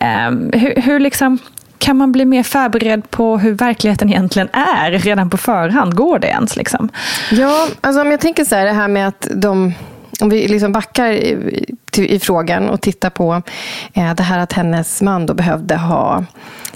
Eh, 0.00 0.30
hur, 0.61 0.82
hur 0.82 1.00
liksom, 1.00 1.38
kan 1.78 1.96
man 1.96 2.12
bli 2.12 2.24
mer 2.24 2.42
förberedd 2.42 3.11
på 3.11 3.38
hur 3.38 3.52
verkligheten 3.52 4.09
egentligen 4.09 4.48
är 4.52 4.90
redan 4.90 5.30
på 5.30 5.37
förhand? 5.37 5.94
Går 5.94 6.18
det 6.18 6.28
ens? 6.28 6.56
Liksom? 6.56 6.88
Ja, 7.30 7.68
alltså 7.80 8.00
om 8.00 8.11
jag 8.11 8.20
tänker 8.20 8.44
så 8.44 8.54
här, 8.54 8.64
det 8.64 8.72
här 8.72 8.88
med 8.88 9.09
att 9.09 9.28
de 9.35 9.74
om 10.20 10.29
vi 10.29 10.48
liksom 10.48 10.72
backar 10.72 11.12
i, 11.12 11.64
till, 11.90 12.05
i 12.05 12.18
frågan 12.18 12.70
och 12.70 12.81
tittar 12.81 13.11
på 13.11 13.42
eh, 13.94 14.14
det 14.14 14.22
här 14.22 14.38
att 14.38 14.52
hennes 14.52 15.02
man 15.02 15.26
då 15.26 15.35
behövde 15.35 15.76
ha 15.76 16.24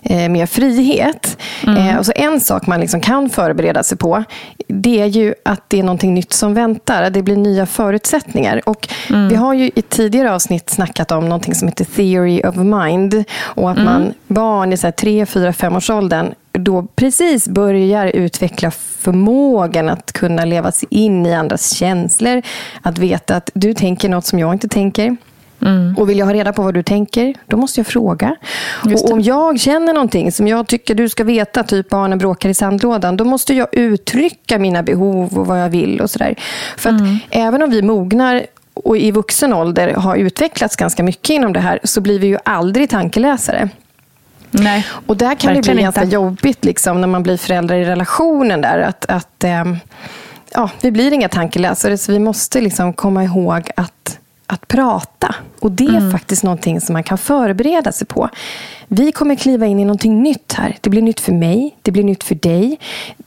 eh, 0.03 0.29
mer 0.29 0.47
frihet. 0.47 1.39
Eh, 1.67 1.99
och 1.99 2.07
så 2.07 2.13
en 2.17 2.41
sak 2.41 2.67
man 2.67 2.81
liksom 2.81 3.01
kan 3.01 3.31
förbereda 3.31 3.83
sig 3.83 3.99
på 3.99 4.25
det 4.69 5.01
är 5.01 5.07
ju 5.07 5.35
att 5.45 5.63
det 5.69 5.79
är 5.79 5.83
någonting 5.83 6.15
nytt 6.15 6.33
som 6.33 6.55
väntar. 6.55 7.11
Det 7.11 7.23
blir 7.23 7.37
nya 7.37 7.67
förutsättningar. 7.67 8.69
Och 8.69 8.89
Vi 9.09 9.35
har 9.35 9.55
ju 9.55 9.71
i 9.75 9.83
tidigare 9.83 10.35
avsnitt 10.35 10.71
snackat 10.71 11.13
om 11.13 11.25
någonting 11.25 11.55
som 11.55 11.69
heter 11.69 11.85
theory 11.85 12.43
of 12.43 12.57
mind. 12.57 13.25
Och 13.41 13.71
att 13.71 13.79
man 13.79 14.15
barn 14.27 14.73
i 14.73 14.77
så 14.77 14.87
här 14.87 14.93
3, 14.93 15.27
4, 15.27 15.53
5 15.53 15.77
års 15.77 15.91
åldern 15.91 16.35
då 16.53 16.87
precis 16.97 17.49
börjar 17.49 18.07
utveckla 18.07 18.71
förmågan 19.01 19.89
att 19.89 20.13
kunna 20.13 20.45
leva 20.45 20.73
sig 20.73 20.89
in 20.91 21.27
i 21.27 21.35
andras 21.35 21.75
känslor. 21.75 22.43
Att 22.83 22.99
veta 22.99 23.37
att 23.37 23.51
du 23.55 23.75
tänker 23.75 24.09
något 24.09 24.27
som 24.27 24.39
jag 24.39 24.53
inte 24.53 24.69
tänker. 24.69 25.17
Mm. 25.63 25.95
Och 25.99 26.11
vill 26.11 26.19
jag 26.19 26.27
ha 26.27 26.35
reda 26.35 26.53
på 26.53 26.63
vad 26.63 26.75
du 26.75 26.83
tänker, 26.83 27.35
då 27.47 27.57
måste 27.57 27.81
jag 27.81 27.87
fråga. 27.87 28.37
Och 28.85 29.13
om 29.13 29.21
jag 29.21 29.61
känner 29.61 29.93
någonting 29.93 30.33
som 30.33 30.49
jag 30.49 30.67
tycker 30.67 30.95
du 30.95 31.09
ska 31.09 31.25
veta, 31.25 31.63
typ 31.63 31.89
barnen 31.89 32.19
bråkar 32.19 32.49
i 32.49 32.55
sandlådan, 32.55 33.17
då 33.17 33.25
måste 33.25 33.55
jag 33.55 33.69
uttrycka 33.73 34.59
mina 34.59 34.83
behov 34.83 35.39
och 35.39 35.47
vad 35.47 35.61
jag 35.61 35.69
vill. 35.69 36.01
och 36.01 36.11
sådär. 36.11 36.35
För 36.77 36.91
att 36.91 37.01
mm. 37.01 37.19
även 37.31 37.63
om 37.63 37.71
vi 37.71 37.83
mognar 37.83 38.47
och 38.75 38.99
i 38.99 39.11
vuxen 39.11 39.53
ålder 39.53 39.95
har 39.95 40.17
utvecklats 40.17 40.77
ganska 40.77 41.03
mycket 41.03 41.31
inom 41.31 41.53
det 41.53 41.61
här, 41.61 41.81
så 41.85 42.01
blir 42.01 42.19
vi 42.19 42.27
ju 42.27 42.39
aldrig 42.45 42.91
tankeläsare. 42.91 43.69
Nej, 44.51 44.87
och 45.07 45.17
där 45.17 45.35
kan 45.35 45.55
det 45.55 45.61
bli 45.61 45.83
ganska 45.83 46.05
jobbigt 46.05 46.65
liksom, 46.65 47.01
när 47.01 47.09
man 47.09 47.23
blir 47.23 47.37
föräldrar 47.37 47.77
i 47.77 47.85
relationen. 47.85 48.61
där 48.61 48.79
att, 48.79 49.07
att 49.07 49.45
eh, 49.45 49.65
ja, 50.53 50.71
Vi 50.81 50.91
blir 50.91 51.13
inga 51.13 51.29
tankeläsare, 51.29 51.99
så 51.99 52.13
vi 52.13 52.19
måste 52.19 52.61
liksom 52.61 52.93
komma 52.93 53.25
ihåg 53.25 53.71
att 53.77 54.19
att 54.51 54.69
prata. 54.69 55.35
Och 55.61 55.73
det 55.73 55.87
är 55.87 55.89
mm. 55.89 56.13
faktiskt 56.13 56.43
någonting 56.43 56.81
som 56.81 56.93
man 56.93 57.03
kan 57.03 57.19
förbereda 57.19 57.93
sig 57.93 58.07
på. 58.07 58.29
Vi 58.93 59.13
kommer 59.13 59.35
kliva 59.35 59.67
in 59.67 59.81
i 59.81 59.85
någonting 59.85 60.23
nytt 60.23 60.53
här. 60.53 60.77
Det 60.81 60.91
blir 60.91 61.03
nytt 61.03 61.21
för 61.21 61.33
mig, 61.33 61.77
det 61.83 61.91
blir 61.91 62.05
nytt 62.05 62.25
för 62.25 62.35
dig. 62.35 62.79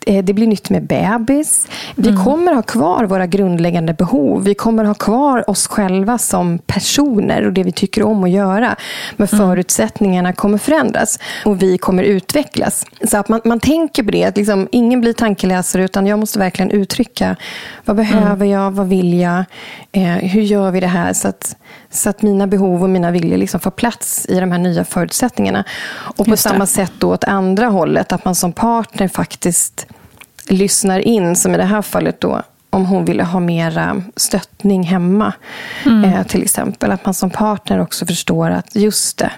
Eh, 0.06 0.24
det 0.24 0.34
blir 0.34 0.48
nytt 0.48 0.70
med 0.70 0.84
bebis. 0.88 1.68
Vi 1.96 2.10
mm. 2.10 2.24
kommer 2.24 2.54
ha 2.54 2.62
kvar 2.62 3.04
våra 3.04 3.28
grundläggande 3.28 3.94
behov. 3.94 4.44
Vi 4.44 4.56
kommer 4.56 4.84
ha 4.84 4.94
kvar 4.94 5.50
oss 5.50 5.68
själva 5.68 6.18
som 6.18 6.60
personer 6.60 7.46
och 7.46 7.54
det 7.54 7.64
vi 7.64 7.72
tycker 7.72 8.04
om 8.04 8.24
att 8.24 8.30
göra. 8.30 8.76
Men 9.16 9.28
mm. 9.28 9.40
förutsättningarna 9.40 10.34
kommer 10.34 10.58
förändras 10.58 11.20
och 11.46 11.62
vi 11.62 11.78
kommer 11.78 12.04
utvecklas. 12.04 12.86
Så 13.04 13.18
att 13.18 13.30
man, 13.30 13.42
man 13.46 13.60
tänker 13.60 14.04
på 14.04 14.12
det. 14.12 14.24
Att 14.24 14.38
liksom, 14.38 14.68
ingen 14.72 15.02
blir 15.02 15.14
tankeläsare 15.14 15.84
utan 15.84 16.08
jag 16.08 16.20
måste 16.20 16.40
verkligen 16.40 16.72
uttrycka. 16.72 17.36
Vad 17.86 17.96
behöver 17.96 18.46
mm. 18.46 18.50
jag? 18.50 18.72
Vad 18.72 18.88
vill 18.88 19.20
jag? 19.20 19.44
Eh, 19.92 20.04
hur 20.04 20.42
gör 20.42 20.72
vi 20.72 20.80
det 20.80 20.88
här? 20.88 21.14
Så 21.14 21.28
att, 21.28 21.56
så 21.94 22.10
att 22.10 22.22
mina 22.22 22.48
behov 22.48 22.84
och 22.84 22.90
mina 22.90 23.12
viljor 23.12 23.38
liksom 23.38 23.60
får 23.60 23.72
plats 23.72 24.26
i 24.30 24.40
de 24.40 24.52
här 24.52 24.60
nya 24.60 24.84
förutsättningarna. 24.84 25.64
Och 25.94 26.26
på 26.26 26.38
samma 26.38 26.66
sätt 26.66 26.92
då 27.00 27.14
åt 27.14 27.24
andra 27.24 27.68
hållet, 27.68 28.12
att 28.12 28.26
man 28.26 28.36
som 28.36 28.54
partner 28.54 29.08
faktiskt 29.08 29.86
lyssnar 30.48 31.00
in, 31.00 31.36
som 31.36 31.54
i 31.54 31.58
det 31.58 31.64
här 31.64 31.82
fallet 31.82 32.22
då, 32.22 32.42
om 32.70 32.86
hon 32.86 33.06
ville 33.06 33.24
ha 33.24 33.40
mera 33.40 34.02
stöttning 34.16 34.84
hemma. 34.84 35.34
Mm. 35.86 36.04
Eh, 36.04 36.24
till 36.24 36.42
exempel. 36.42 36.92
Att 36.92 37.06
man 37.06 37.14
som 37.14 37.30
partner 37.30 37.80
också 37.80 38.06
förstår 38.06 38.50
att 38.52 38.76
just 38.76 39.18
det, 39.18 39.32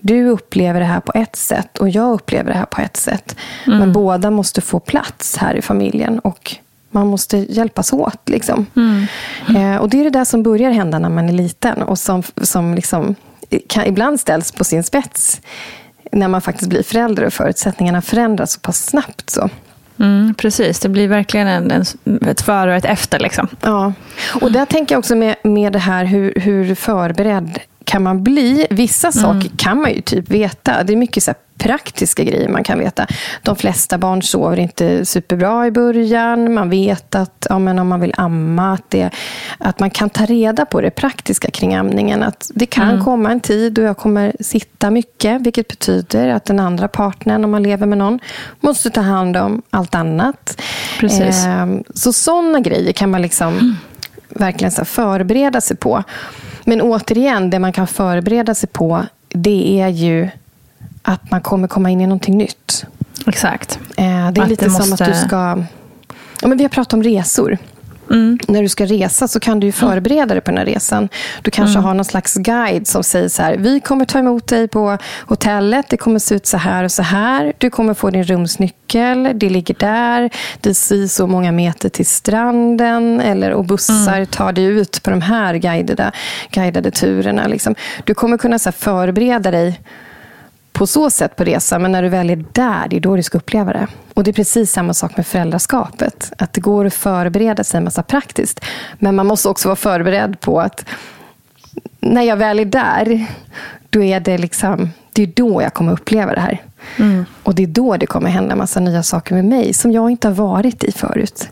du 0.00 0.28
upplever 0.28 0.80
det 0.80 0.86
här 0.86 1.00
på 1.00 1.12
ett 1.14 1.36
sätt 1.36 1.78
och 1.78 1.88
jag 1.88 2.12
upplever 2.12 2.52
det 2.52 2.58
här 2.58 2.66
på 2.66 2.80
ett 2.80 2.96
sätt. 2.96 3.36
Mm. 3.66 3.78
Men 3.78 3.92
båda 3.92 4.30
måste 4.30 4.60
få 4.60 4.80
plats 4.80 5.36
här 5.36 5.54
i 5.54 5.62
familjen. 5.62 6.18
Och 6.18 6.56
man 6.90 7.06
måste 7.06 7.36
hjälpas 7.36 7.92
åt. 7.92 8.28
Liksom. 8.28 8.66
Mm. 8.76 9.06
Eh, 9.56 9.80
och 9.80 9.88
Det 9.88 10.00
är 10.00 10.04
det 10.04 10.10
där 10.10 10.24
som 10.24 10.42
börjar 10.42 10.70
hända 10.70 10.98
när 10.98 11.08
man 11.08 11.28
är 11.28 11.32
liten 11.32 11.82
och 11.82 11.98
som, 11.98 12.22
som 12.42 12.74
liksom, 12.74 13.14
kan, 13.68 13.86
ibland 13.86 14.20
ställs 14.20 14.52
på 14.52 14.64
sin 14.64 14.84
spets 14.84 15.40
när 16.12 16.28
man 16.28 16.40
faktiskt 16.40 16.70
blir 16.70 16.82
förälder 16.82 17.24
och 17.24 17.32
förutsättningarna 17.32 18.02
förändras 18.02 18.52
så 18.52 18.60
pass 18.60 18.86
snabbt. 18.86 19.30
Så. 19.30 19.50
Mm, 19.98 20.34
precis, 20.34 20.80
det 20.80 20.88
blir 20.88 21.08
verkligen 21.08 21.46
en, 21.46 21.70
en, 21.70 21.84
ett 22.28 22.40
före 22.40 22.70
och 22.70 22.76
ett 22.76 22.84
efter. 22.84 23.18
Liksom. 23.18 23.48
Ja, 23.60 23.92
och 24.40 24.52
där 24.52 24.64
tänker 24.64 24.94
jag 24.94 24.98
också 24.98 25.14
med, 25.14 25.36
med 25.44 25.72
det 25.72 25.78
här 25.78 26.04
hur, 26.04 26.32
hur 26.36 26.74
förberedd 26.74 27.58
kan 27.88 28.02
man 28.02 28.22
bli? 28.22 28.66
Vissa 28.70 29.08
mm. 29.08 29.12
saker 29.12 29.56
kan 29.56 29.80
man 29.80 29.92
ju 29.92 30.00
typ 30.00 30.30
veta. 30.30 30.82
Det 30.82 30.92
är 30.92 30.96
mycket 30.96 31.22
så 31.22 31.34
praktiska 31.58 32.24
grejer 32.24 32.48
man 32.48 32.64
kan 32.64 32.78
veta. 32.78 33.06
De 33.42 33.56
flesta 33.56 33.98
barn 33.98 34.22
sover 34.22 34.58
inte 34.58 35.04
superbra 35.04 35.66
i 35.66 35.70
början. 35.70 36.54
Man 36.54 36.70
vet 36.70 37.14
att 37.14 37.46
ja, 37.48 37.58
men 37.58 37.78
om 37.78 37.88
man 37.88 38.00
vill 38.00 38.14
amma, 38.16 38.72
att, 38.72 38.90
det, 38.90 39.10
att 39.58 39.80
man 39.80 39.90
kan 39.90 40.10
ta 40.10 40.24
reda 40.24 40.66
på 40.66 40.80
det 40.80 40.90
praktiska 40.90 41.50
kring 41.50 41.74
amningen. 41.74 42.22
Att 42.22 42.50
det 42.54 42.66
kan 42.66 42.90
mm. 42.90 43.04
komma 43.04 43.30
en 43.32 43.40
tid 43.40 43.72
då 43.72 43.82
jag 43.82 43.96
kommer 43.96 44.32
sitta 44.40 44.90
mycket, 44.90 45.40
vilket 45.40 45.68
betyder 45.68 46.28
att 46.28 46.44
den 46.44 46.60
andra 46.60 46.88
partnern, 46.88 47.44
om 47.44 47.50
man 47.50 47.62
lever 47.62 47.86
med 47.86 47.98
någon, 47.98 48.18
måste 48.60 48.90
ta 48.90 49.00
hand 49.00 49.36
om 49.36 49.62
allt 49.70 49.94
annat. 49.94 50.62
Precis. 51.00 51.46
Eh, 51.46 51.66
så 51.94 52.12
sådana 52.12 52.60
grejer 52.60 52.92
kan 52.92 53.10
man 53.10 53.22
liksom 53.22 53.48
mm. 53.48 53.76
Verkligen 54.28 54.72
så 54.72 54.84
förbereda 54.84 55.60
sig 55.60 55.76
på. 55.76 56.02
Men 56.64 56.80
återigen, 56.80 57.50
det 57.50 57.58
man 57.58 57.72
kan 57.72 57.86
förbereda 57.86 58.54
sig 58.54 58.68
på, 58.68 59.06
det 59.28 59.80
är 59.80 59.88
ju 59.88 60.28
att 61.02 61.30
man 61.30 61.40
kommer 61.40 61.68
komma 61.68 61.90
in 61.90 62.00
i 62.00 62.06
någonting 62.06 62.38
nytt. 62.38 62.86
Exakt. 63.26 63.78
Eh, 63.96 64.04
det 64.04 64.40
är 64.40 64.42
att 64.42 64.48
lite 64.48 64.64
det 64.64 64.70
som 64.70 64.92
att 64.92 64.98
du 64.98 65.14
ska... 65.14 65.64
Ja, 66.42 66.48
men 66.48 66.58
vi 66.58 66.64
har 66.64 66.68
pratat 66.68 66.92
om 66.92 67.02
resor. 67.02 67.58
Mm. 68.10 68.38
När 68.48 68.62
du 68.62 68.68
ska 68.68 68.86
resa 68.86 69.28
så 69.28 69.40
kan 69.40 69.60
du 69.60 69.72
förbereda 69.72 70.34
dig 70.34 70.40
på 70.40 70.50
den 70.50 70.58
här 70.58 70.66
resan. 70.66 71.08
Du 71.42 71.50
kanske 71.50 71.78
mm. 71.78 71.84
har 71.84 71.94
någon 71.94 72.04
slags 72.04 72.34
guide 72.34 72.86
som 72.86 73.04
säger 73.04 73.28
så 73.28 73.42
här. 73.42 73.56
Vi 73.56 73.80
kommer 73.80 74.04
ta 74.04 74.18
emot 74.18 74.46
dig 74.46 74.68
på 74.68 74.98
hotellet. 75.26 75.86
Det 75.88 75.96
kommer 75.96 76.18
se 76.18 76.34
ut 76.34 76.46
så 76.46 76.56
här 76.56 76.84
och 76.84 76.92
så 76.92 77.02
här. 77.02 77.52
Du 77.58 77.70
kommer 77.70 77.94
få 77.94 78.10
din 78.10 78.24
rumsnyckel. 78.24 79.30
Det 79.34 79.50
ligger 79.50 79.74
där. 79.78 80.30
Det 80.60 80.70
är 80.70 81.06
så 81.06 81.26
många 81.26 81.52
meter 81.52 81.88
till 81.88 82.06
stranden. 82.06 83.20
Eller, 83.20 83.50
och 83.50 83.64
bussar 83.64 84.16
mm. 84.16 84.26
tar 84.26 84.52
dig 84.52 84.64
ut 84.64 85.02
på 85.02 85.10
de 85.10 85.20
här 85.20 85.54
guidade, 85.54 86.12
guidade 86.50 86.90
turerna. 86.90 87.46
Liksom. 87.46 87.74
Du 88.04 88.14
kommer 88.14 88.38
kunna 88.38 88.58
så 88.58 88.72
förbereda 88.72 89.50
dig 89.50 89.80
på 90.78 90.86
så 90.86 91.10
sätt 91.10 91.36
på 91.36 91.44
resan, 91.44 91.82
men 91.82 91.92
när 91.92 92.02
du 92.02 92.08
väl 92.08 92.30
är 92.30 92.44
där, 92.52 92.86
det 92.90 92.96
är 92.96 93.00
då 93.00 93.16
du 93.16 93.22
ska 93.22 93.38
uppleva 93.38 93.72
det. 93.72 93.86
Och 94.14 94.24
Det 94.24 94.30
är 94.30 94.32
precis 94.32 94.72
samma 94.72 94.94
sak 94.94 95.16
med 95.16 95.26
föräldraskapet. 95.26 96.32
Att 96.38 96.52
Det 96.52 96.60
går 96.60 96.84
att 96.84 96.94
förbereda 96.94 97.64
sig 97.64 97.78
en 97.78 97.84
massa 97.84 98.02
praktiskt, 98.02 98.64
men 98.98 99.16
man 99.16 99.26
måste 99.26 99.48
också 99.48 99.68
vara 99.68 99.76
förberedd 99.76 100.40
på 100.40 100.60
att 100.60 100.84
när 102.00 102.22
jag 102.22 102.36
väl 102.36 102.58
är 102.58 102.64
där, 102.64 103.26
då 103.90 104.02
är 104.02 104.20
det 104.20 104.38
liksom 104.38 104.90
det 105.18 105.22
är 105.22 105.44
då 105.44 105.62
jag 105.62 105.74
kommer 105.74 105.92
uppleva 105.92 106.34
det 106.34 106.40
här. 106.40 106.62
Mm. 106.96 107.24
Och 107.42 107.54
det 107.54 107.62
är 107.62 107.66
då 107.66 107.96
det 107.96 108.06
kommer 108.06 108.30
hända 108.30 108.52
en 108.52 108.58
massa 108.58 108.80
nya 108.80 109.02
saker 109.02 109.34
med 109.34 109.44
mig 109.44 109.72
som 109.74 109.92
jag 109.92 110.10
inte 110.10 110.28
har 110.28 110.34
varit 110.34 110.84
i 110.84 110.92
förut. 110.92 111.48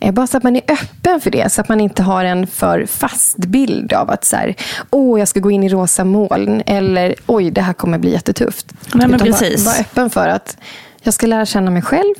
Eh, 0.00 0.12
bara 0.12 0.26
så 0.26 0.36
att 0.36 0.42
man 0.42 0.56
är 0.56 0.62
öppen 0.68 1.20
för 1.20 1.30
det, 1.30 1.52
så 1.52 1.60
att 1.60 1.68
man 1.68 1.80
inte 1.80 2.02
har 2.02 2.24
en 2.24 2.46
för 2.46 2.86
fast 2.86 3.36
bild 3.38 3.92
av 3.92 4.10
att 4.10 4.24
så 4.24 4.36
här, 4.36 4.54
åh, 4.90 5.18
jag 5.18 5.28
ska 5.28 5.40
gå 5.40 5.50
in 5.50 5.64
i 5.64 5.68
rosa 5.68 6.04
moln 6.04 6.62
eller 6.66 7.14
oj, 7.26 7.50
det 7.50 7.60
här 7.60 7.72
kommer 7.72 7.98
bli 7.98 8.12
jättetufft. 8.12 8.72
Nej, 8.94 9.08
men 9.08 9.20
precis. 9.20 9.66
Var, 9.66 9.72
var 9.72 9.80
öppen 9.80 10.10
för 10.10 10.28
att 10.28 10.56
jag 11.02 11.14
ska 11.14 11.26
lära 11.26 11.46
känna 11.46 11.70
mig 11.70 11.82
själv. 11.82 12.14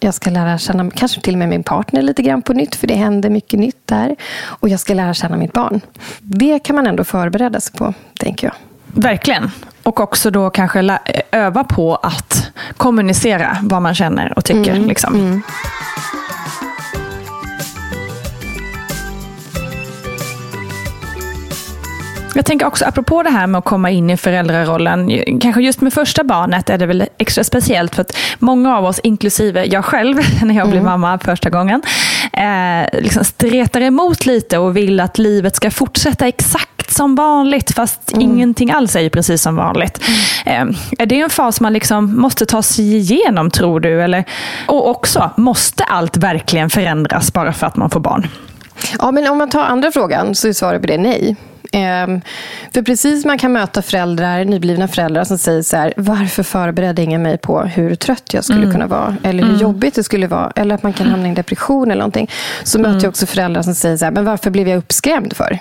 Jag 0.00 0.14
ska 0.14 0.30
lära 0.30 0.58
känna 0.58 0.90
kanske 0.90 1.20
till 1.20 1.34
och 1.34 1.38
med 1.38 1.48
min 1.48 1.62
partner 1.62 2.02
lite 2.02 2.22
grann 2.22 2.42
på 2.42 2.52
nytt, 2.52 2.74
för 2.74 2.86
det 2.86 2.94
händer 2.94 3.30
mycket 3.30 3.60
nytt 3.60 3.86
där. 3.86 4.16
Och 4.44 4.68
jag 4.68 4.80
ska 4.80 4.94
lära 4.94 5.14
känna 5.14 5.36
mitt 5.36 5.52
barn. 5.52 5.80
Det 6.20 6.58
kan 6.58 6.76
man 6.76 6.86
ändå 6.86 7.04
förbereda 7.04 7.60
sig 7.60 7.72
på, 7.76 7.94
tänker 8.18 8.46
jag. 8.46 8.54
Verkligen. 8.94 9.50
Och 9.82 10.00
också 10.00 10.30
då 10.30 10.50
kanske 10.50 10.98
öva 11.30 11.64
på 11.64 11.96
att 11.96 12.50
kommunicera 12.76 13.56
vad 13.62 13.82
man 13.82 13.94
känner 13.94 14.38
och 14.38 14.44
tycker. 14.44 14.74
Mm. 14.74 14.88
Liksom. 14.88 15.14
Mm. 15.14 15.42
Jag 22.36 22.46
tänker 22.46 22.66
också 22.66 22.84
apropå 22.84 23.22
det 23.22 23.30
här 23.30 23.46
med 23.46 23.58
att 23.58 23.64
komma 23.64 23.90
in 23.90 24.10
i 24.10 24.16
föräldrarollen. 24.16 25.10
Kanske 25.40 25.62
just 25.62 25.80
med 25.80 25.92
första 25.92 26.24
barnet 26.24 26.70
är 26.70 26.78
det 26.78 26.86
väl 26.86 27.04
extra 27.18 27.44
speciellt 27.44 27.94
för 27.94 28.02
att 28.02 28.16
många 28.38 28.76
av 28.76 28.84
oss, 28.84 29.00
inklusive 29.02 29.64
jag 29.64 29.84
själv 29.84 30.16
när 30.42 30.54
jag 30.54 30.68
blev 30.68 30.82
mm. 30.82 31.00
mamma 31.00 31.18
första 31.18 31.50
gången, 31.50 31.82
eh, 32.32 33.00
liksom 33.02 33.24
stretar 33.24 33.80
emot 33.80 34.26
lite 34.26 34.58
och 34.58 34.76
vill 34.76 35.00
att 35.00 35.18
livet 35.18 35.56
ska 35.56 35.70
fortsätta 35.70 36.28
exakt 36.28 36.73
som 36.94 37.14
vanligt 37.14 37.74
fast 37.74 38.12
mm. 38.12 38.22
ingenting 38.22 38.70
alls 38.70 38.96
är 38.96 39.00
ju 39.00 39.10
precis 39.10 39.42
som 39.42 39.56
vanligt. 39.56 40.00
Mm. 40.46 40.68
Eh, 40.68 40.76
är 40.98 41.06
det 41.06 41.20
en 41.20 41.30
fas 41.30 41.60
man 41.60 41.72
liksom 41.72 42.20
måste 42.20 42.46
ta 42.46 42.62
sig 42.62 42.96
igenom 42.96 43.50
tror 43.50 43.80
du? 43.80 44.02
Eller, 44.02 44.24
och 44.66 44.90
också, 44.90 45.30
måste 45.36 45.84
allt 45.84 46.16
verkligen 46.16 46.70
förändras 46.70 47.32
bara 47.32 47.52
för 47.52 47.66
att 47.66 47.76
man 47.76 47.90
får 47.90 48.00
barn? 48.00 48.28
Ja, 48.98 49.10
men 49.10 49.30
om 49.30 49.38
man 49.38 49.50
tar 49.50 49.64
andra 49.64 49.92
frågan 49.92 50.34
så 50.34 50.48
är 50.48 50.52
svaret 50.52 50.80
på 50.80 50.86
det 50.86 50.98
nej. 50.98 51.36
Ehm, 51.74 52.20
för 52.74 52.82
precis 52.82 53.24
man 53.24 53.38
kan 53.38 53.52
möta 53.52 53.82
föräldrar, 53.82 54.44
nyblivna 54.44 54.88
föräldrar 54.88 55.24
som 55.24 55.38
säger 55.38 55.62
så 55.62 55.76
här, 55.76 55.94
varför 55.96 56.42
förberedde 56.42 57.02
ingen 57.02 57.22
mig 57.22 57.38
på 57.38 57.60
hur 57.60 57.94
trött 57.94 58.34
jag 58.34 58.44
skulle 58.44 58.60
mm. 58.60 58.72
kunna 58.72 58.86
vara? 58.86 59.16
Eller 59.22 59.42
hur 59.42 59.50
mm. 59.50 59.60
jobbigt 59.60 59.94
det 59.94 60.04
skulle 60.04 60.26
vara? 60.26 60.52
Eller 60.56 60.74
att 60.74 60.82
man 60.82 60.92
kan 60.92 61.06
hamna 61.06 61.26
i 61.26 61.28
en 61.28 61.34
depression 61.34 61.90
eller 61.90 61.98
någonting. 61.98 62.30
Så 62.64 62.78
mm. 62.78 62.90
möter 62.90 63.04
jag 63.04 63.10
också 63.10 63.26
föräldrar 63.26 63.62
som 63.62 63.74
säger 63.74 63.96
så 63.96 64.04
här, 64.04 64.12
men 64.12 64.24
varför 64.24 64.50
blev 64.50 64.68
jag 64.68 64.78
uppskrämd 64.78 65.36
för? 65.36 65.58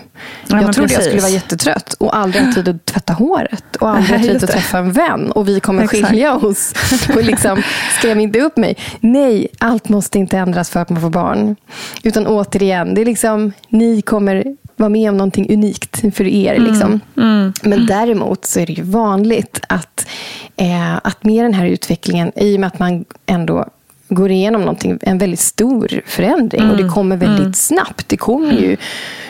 Ja, 0.47 0.61
jag 0.61 0.73
trodde 0.73 0.81
precis. 0.81 0.97
jag 0.97 1.03
skulle 1.03 1.21
vara 1.21 1.31
jättetrött 1.31 1.93
och 1.93 2.15
aldrig 2.15 2.43
ha 2.43 2.53
tid 2.53 2.67
att 2.67 2.85
tvätta 2.85 3.13
håret. 3.13 3.75
Och 3.75 3.89
aldrig 3.95 4.19
ha 4.19 4.27
tid 4.27 4.43
att 4.43 4.51
träffa 4.51 4.77
en 4.77 4.91
vän. 4.91 5.31
Och 5.31 5.47
vi 5.47 5.59
kommer 5.59 5.83
Exakt. 5.83 6.07
skilja 6.07 6.35
oss. 6.35 6.73
Och 7.15 7.23
liksom, 7.23 7.63
skräm 7.99 8.19
inte 8.19 8.39
upp 8.39 8.57
mig. 8.57 8.77
Nej, 8.99 9.47
allt 9.59 9.89
måste 9.89 10.19
inte 10.19 10.37
ändras 10.37 10.69
för 10.69 10.79
att 10.79 10.89
man 10.89 11.01
får 11.01 11.09
barn. 11.09 11.55
Utan 12.03 12.27
återigen, 12.27 12.93
det 12.93 13.01
är 13.01 13.05
liksom, 13.05 13.53
ni 13.69 14.01
kommer 14.01 14.43
vara 14.75 14.89
med 14.89 15.09
om 15.09 15.17
någonting 15.17 15.53
unikt 15.53 16.15
för 16.15 16.27
er. 16.27 16.53
Mm. 16.55 16.71
Liksom. 16.71 16.99
Mm. 17.17 17.53
Men 17.63 17.85
däremot 17.85 18.45
så 18.45 18.59
är 18.59 18.65
det 18.65 18.73
ju 18.73 18.83
vanligt 18.83 19.59
att, 19.69 20.07
eh, 20.55 20.95
att 20.95 21.23
med 21.23 21.45
den 21.45 21.53
här 21.53 21.65
utvecklingen, 21.65 22.31
i 22.35 22.55
och 22.55 22.59
med 22.59 22.67
att 22.67 22.79
man 22.79 23.05
ändå 23.25 23.65
går 24.09 24.31
igenom 24.31 24.61
någonting, 24.61 24.99
en 25.01 25.17
väldigt 25.17 25.39
stor 25.39 26.01
förändring. 26.05 26.61
Mm. 26.61 26.71
Och 26.71 26.77
det 26.83 26.89
kommer 26.89 27.17
väldigt 27.17 27.39
mm. 27.39 27.53
snabbt. 27.53 28.09
Det 28.09 28.17
kommer 28.17 28.53
ju, 28.53 28.77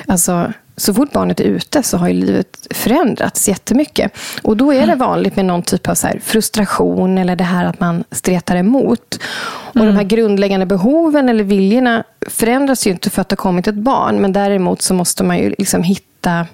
alltså, 0.08 0.54
så 0.78 0.94
fort 0.94 1.12
barnet 1.12 1.40
är 1.40 1.44
ute 1.44 1.84
så 1.84 1.98
har 1.98 2.08
ju 2.08 2.14
livet 2.14 2.68
förändrats 2.72 3.48
jättemycket. 3.48 4.12
Och 4.42 4.58
då 4.58 4.72
är 4.72 4.78
det 4.78 4.84
mm. 4.84 5.00
vanligt 5.00 5.36
med 5.36 5.46
någon 5.46 5.62
typ 5.62 5.88
av 5.88 5.96
så 5.96 6.08
frustration 6.24 7.18
eller 7.18 7.36
det 7.36 7.44
här 7.44 7.66
att 7.66 7.80
man 7.80 8.04
stretar 8.12 8.56
emot. 8.56 9.20
Och 9.46 9.76
mm. 9.76 9.88
de 9.88 9.96
här 9.96 10.04
grundläggande 10.04 10.66
behoven 10.66 11.30
eller 11.30 11.44
viljorna 11.44 12.04
förändras 12.30 12.88
ju 12.88 12.92
inte 12.92 13.10
för 13.10 13.22
att 13.22 13.30
det 13.30 13.34
har 13.34 13.38
kommit 13.38 13.68
ett 13.68 13.76
barn. 13.76 14.22
Men 14.22 14.34
däremot 14.34 14.82
så 14.82 14.94
måste 14.94 15.24
man 15.24 15.38
ju 15.38 15.56
liksom 15.58 15.84
hitta, 15.84 16.48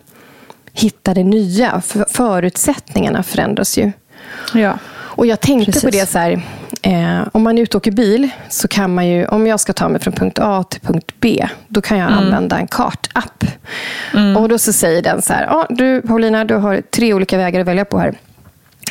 hitta 0.74 1.14
det 1.14 1.24
nya. 1.24 1.82
För 1.82 2.06
förutsättningarna 2.10 3.24
förändras 3.24 3.78
ju. 3.78 3.92
Ja. 4.54 4.78
Och 4.92 5.26
jag 5.26 5.40
tänkte 5.40 5.72
Precis. 5.72 5.84
på 5.84 5.90
det 5.90 6.10
så 6.10 6.20
här, 6.20 6.42
eh, 6.82 7.28
om 7.32 7.44
man 7.44 7.58
är 7.58 7.62
ute 7.62 7.78
och 7.78 7.82
åker 7.82 7.92
bil 7.92 8.30
så 8.50 8.68
kan 8.68 8.94
man 8.94 9.08
ju, 9.08 9.26
om 9.26 9.48
jag 9.48 9.60
ska 9.60 9.74
ta 9.74 9.90
mig 9.90 10.02
från 10.02 10.14
punkt 10.14 10.40
A 10.42 10.64
till 10.64 10.82
punkt 10.82 11.12
B, 11.20 11.48
då 11.68 11.82
kan 11.82 11.98
jag 11.98 12.12
mm. 12.12 12.20
använda 12.20 12.58
en 12.58 12.68
kartapp. 12.68 13.44
Mm. 14.14 14.38
Och 14.38 14.50
då 14.50 14.58
så 14.58 14.74
säger 14.74 15.02
den 15.02 15.22
så 15.22 15.34
här, 15.34 15.48
ah, 15.50 15.66
du 15.70 16.02
Paulina, 16.02 16.46
du 16.46 16.56
har 16.56 16.82
tre 16.82 17.14
olika 17.14 17.38
vägar 17.38 17.60
att 17.60 17.68
välja 17.68 17.86
på 17.86 18.00
här. 18.00 18.14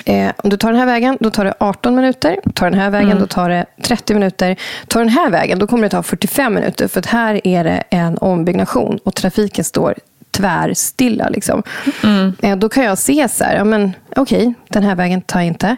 Eh, 0.05 0.33
om 0.37 0.51
du 0.51 0.57
tar 0.57 0.69
den 0.69 0.79
här 0.79 0.87
vägen, 0.87 1.19
då 1.21 1.31
tar 1.31 1.45
det 1.45 1.55
18 1.61 1.95
minuter. 1.95 2.41
Tar 2.55 2.71
den 2.71 2.81
här 2.81 2.91
vägen, 2.91 3.11
mm. 3.11 3.21
då 3.21 3.27
tar 3.27 3.51
det 3.51 3.67
30 3.83 4.15
minuter. 4.15 4.57
Tar 4.87 5.01
den 5.01 5.09
här 5.09 5.31
vägen, 5.31 5.59
då 5.59 5.67
kommer 5.67 5.83
det 5.83 5.89
ta 5.89 6.03
45 6.03 6.55
minuter. 6.55 6.89
För 6.89 6.99
att 6.99 7.07
här 7.07 7.47
är 7.47 7.65
det 7.65 7.83
en 7.91 8.19
ombyggnation 8.19 8.99
och 9.05 9.15
trafiken 9.15 9.65
står 9.65 9.95
tvärstilla. 10.31 11.29
Liksom. 11.29 11.63
Mm. 12.03 12.33
Eh, 12.43 12.57
då 12.57 12.69
kan 12.69 12.85
jag 12.85 12.99
se 12.99 13.29
så 13.29 13.45
här, 13.45 13.57
ja, 13.57 13.65
men, 13.65 13.93
okej, 14.17 14.39
okay, 14.39 14.55
den 14.69 14.83
här 14.83 14.95
vägen 14.95 15.21
tar 15.21 15.41
jag 15.41 15.47
inte. 15.47 15.77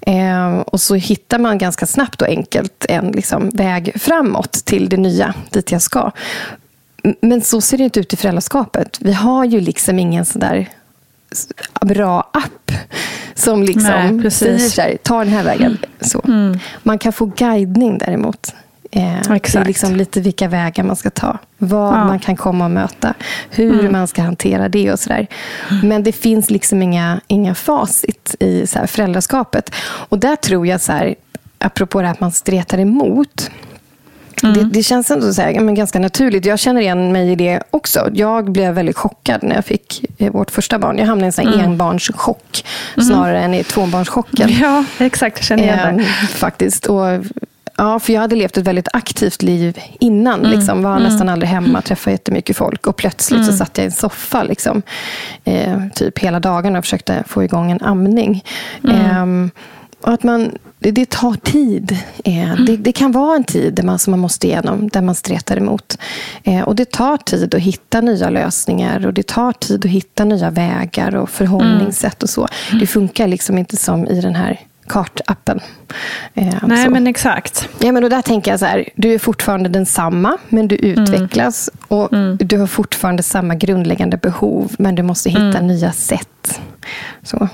Eh, 0.00 0.58
och 0.58 0.80
så 0.80 0.94
hittar 0.94 1.38
man 1.38 1.58
ganska 1.58 1.86
snabbt 1.86 2.22
och 2.22 2.28
enkelt 2.28 2.86
en 2.88 3.10
liksom, 3.10 3.50
väg 3.50 3.92
framåt 4.00 4.52
till 4.52 4.88
det 4.88 4.96
nya, 4.96 5.34
dit 5.50 5.72
jag 5.72 5.82
ska. 5.82 6.10
Men 7.20 7.40
så 7.40 7.60
ser 7.60 7.78
det 7.78 7.84
inte 7.84 8.00
ut 8.00 8.12
i 8.12 8.16
föräldraskapet. 8.16 8.98
Vi 9.00 9.12
har 9.12 9.44
ju 9.44 9.60
liksom 9.60 9.98
ingen 9.98 10.24
sån 10.24 10.40
där 10.40 10.68
bra 11.80 12.30
app 12.32 12.72
som 13.34 13.62
liksom 13.62 14.18
Nej, 14.22 14.30
säger 14.30 14.58
så 14.58 14.82
här, 14.82 14.96
ta 15.02 15.18
den 15.18 15.28
här 15.28 15.44
vägen. 15.44 15.78
Så. 16.00 16.22
Mm. 16.28 16.58
Man 16.82 16.98
kan 16.98 17.12
få 17.12 17.26
guidning 17.26 17.98
däremot. 17.98 18.54
Eh, 18.90 19.02
det 19.28 19.54
är 19.54 19.64
liksom 19.64 19.96
lite 19.96 20.20
vilka 20.20 20.48
vägar 20.48 20.84
man 20.84 20.96
ska 20.96 21.10
ta. 21.10 21.38
Vad 21.58 21.94
ja. 21.94 22.04
man 22.04 22.18
kan 22.18 22.36
komma 22.36 22.64
och 22.64 22.70
möta. 22.70 23.14
Hur 23.50 23.80
mm. 23.80 23.92
man 23.92 24.06
ska 24.06 24.22
hantera 24.22 24.68
det 24.68 24.92
och 24.92 25.00
sådär. 25.00 25.26
Men 25.82 26.02
det 26.02 26.12
finns 26.12 26.50
liksom 26.50 26.82
inga, 26.82 27.20
inga 27.26 27.54
facit 27.54 28.34
i 28.40 28.66
så 28.66 28.78
här 28.78 28.86
föräldraskapet. 28.86 29.74
Och 29.84 30.18
där 30.18 30.36
tror 30.36 30.66
jag, 30.66 30.80
så 30.80 30.92
här, 30.92 31.14
apropå 31.58 32.00
det 32.00 32.06
här 32.06 32.14
att 32.14 32.20
man 32.20 32.32
stretar 32.32 32.78
emot. 32.78 33.50
Mm. 34.42 34.54
Det, 34.54 34.64
det, 34.64 34.82
känns 34.82 35.10
ändå 35.10 35.32
så 35.32 35.42
här, 35.42 35.60
men 35.60 35.74
ganska 35.74 35.98
naturligt. 35.98 36.44
Jag 36.44 36.58
känner 36.58 36.80
igen 36.80 37.12
mig 37.12 37.32
i 37.32 37.34
det 37.34 37.62
också. 37.70 38.10
Jag 38.12 38.52
blev 38.52 38.74
väldigt 38.74 38.96
chockad 38.96 39.42
när 39.42 39.54
jag 39.54 39.64
fick 39.64 40.04
eh, 40.18 40.32
vårt 40.32 40.50
första 40.50 40.78
barn. 40.78 40.98
Jag 40.98 41.06
hamnade 41.06 41.24
i 41.24 41.26
en 41.26 41.32
sån 41.32 41.46
mm. 41.46 41.60
enbarnschock 41.60 42.64
mm. 42.96 43.06
snarare 43.06 43.40
än 43.40 43.54
i 43.54 43.64
tvåbarnschocken. 43.64 44.50
Ja, 44.60 44.84
exakt. 44.98 45.38
Jag 45.38 45.44
känner 45.44 45.62
igen 45.62 45.96
det. 45.96 46.02
Eh, 46.02 46.28
faktiskt. 46.28 46.86
Och 46.86 47.06
Ja, 47.76 47.98
för 47.98 48.12
jag 48.12 48.20
hade 48.20 48.36
levt 48.36 48.56
ett 48.56 48.66
väldigt 48.66 48.88
aktivt 48.92 49.42
liv 49.42 49.80
innan. 50.00 50.40
Mm. 50.40 50.50
Liksom, 50.50 50.82
var 50.82 50.96
mm. 50.96 51.02
nästan 51.02 51.28
aldrig 51.28 51.48
hemma, 51.48 51.82
träffade 51.82 52.14
jättemycket 52.14 52.56
folk. 52.56 52.86
Och 52.86 52.96
plötsligt 52.96 53.40
mm. 53.40 53.52
så 53.52 53.56
satt 53.56 53.78
jag 53.78 53.84
i 53.84 53.86
en 53.86 53.92
soffa 53.92 54.42
liksom, 54.42 54.82
eh, 55.44 55.80
typ 55.94 56.18
hela 56.18 56.40
dagen 56.40 56.76
och 56.76 56.84
försökte 56.84 57.24
få 57.26 57.44
igång 57.44 57.70
en 57.70 57.82
amning. 57.82 58.44
Eh, 58.84 59.26
och 60.00 60.12
att 60.12 60.22
man, 60.22 60.58
det, 60.78 60.90
det 60.90 61.10
tar 61.10 61.34
tid. 61.34 61.98
Eh, 62.24 62.54
det, 62.66 62.76
det, 62.76 62.92
kan 62.92 63.12
vara 63.12 63.36
en 63.36 63.44
tid 63.44 63.74
där 63.74 63.82
man, 63.82 63.98
som 63.98 64.10
man 64.10 64.20
måste 64.20 64.46
igenom, 64.46 64.88
där 64.88 65.02
man 65.02 65.14
stretar 65.14 65.56
emot. 65.56 65.98
Eh, 66.44 66.62
och 66.62 66.76
det 66.76 66.90
tar 66.90 67.16
tid 67.16 67.54
att 67.54 67.60
hitta 67.60 68.00
nya 68.00 68.30
lösningar 68.30 69.06
och 69.06 69.14
det 69.14 69.26
tar 69.26 69.52
tid 69.52 69.84
att 69.84 69.90
hitta 69.90 70.24
nya 70.24 70.50
vägar 70.50 71.16
och 71.16 71.30
förhållningssätt 71.30 72.22
och 72.22 72.30
så. 72.30 72.48
Det 72.80 72.86
funkar 72.86 73.26
liksom 73.26 73.58
inte 73.58 73.76
som 73.76 74.06
i 74.06 74.20
den 74.20 74.34
här 74.34 74.60
kartappen. 74.88 75.60
Eh, 76.34 76.54
Nej, 76.62 76.84
så. 76.84 76.90
men 76.90 77.06
exakt. 77.06 77.68
Ja, 77.78 77.92
men 77.92 78.04
och 78.04 78.10
där 78.10 78.22
tänker 78.22 78.50
jag 78.50 78.60
så 78.60 78.66
här, 78.66 78.88
du 78.94 79.14
är 79.14 79.18
fortfarande 79.18 79.68
densamma, 79.68 80.38
men 80.48 80.68
du 80.68 80.76
utvecklas. 80.76 81.70
Mm. 81.72 82.00
Och 82.00 82.12
mm. 82.12 82.36
Du 82.40 82.58
har 82.58 82.66
fortfarande 82.66 83.22
samma 83.22 83.54
grundläggande 83.54 84.16
behov, 84.16 84.72
men 84.78 84.94
du 84.94 85.02
måste 85.02 85.30
hitta 85.30 85.58
mm. 85.58 85.66
nya 85.66 85.92
sätt. 85.92 86.60
Så. 87.22 87.48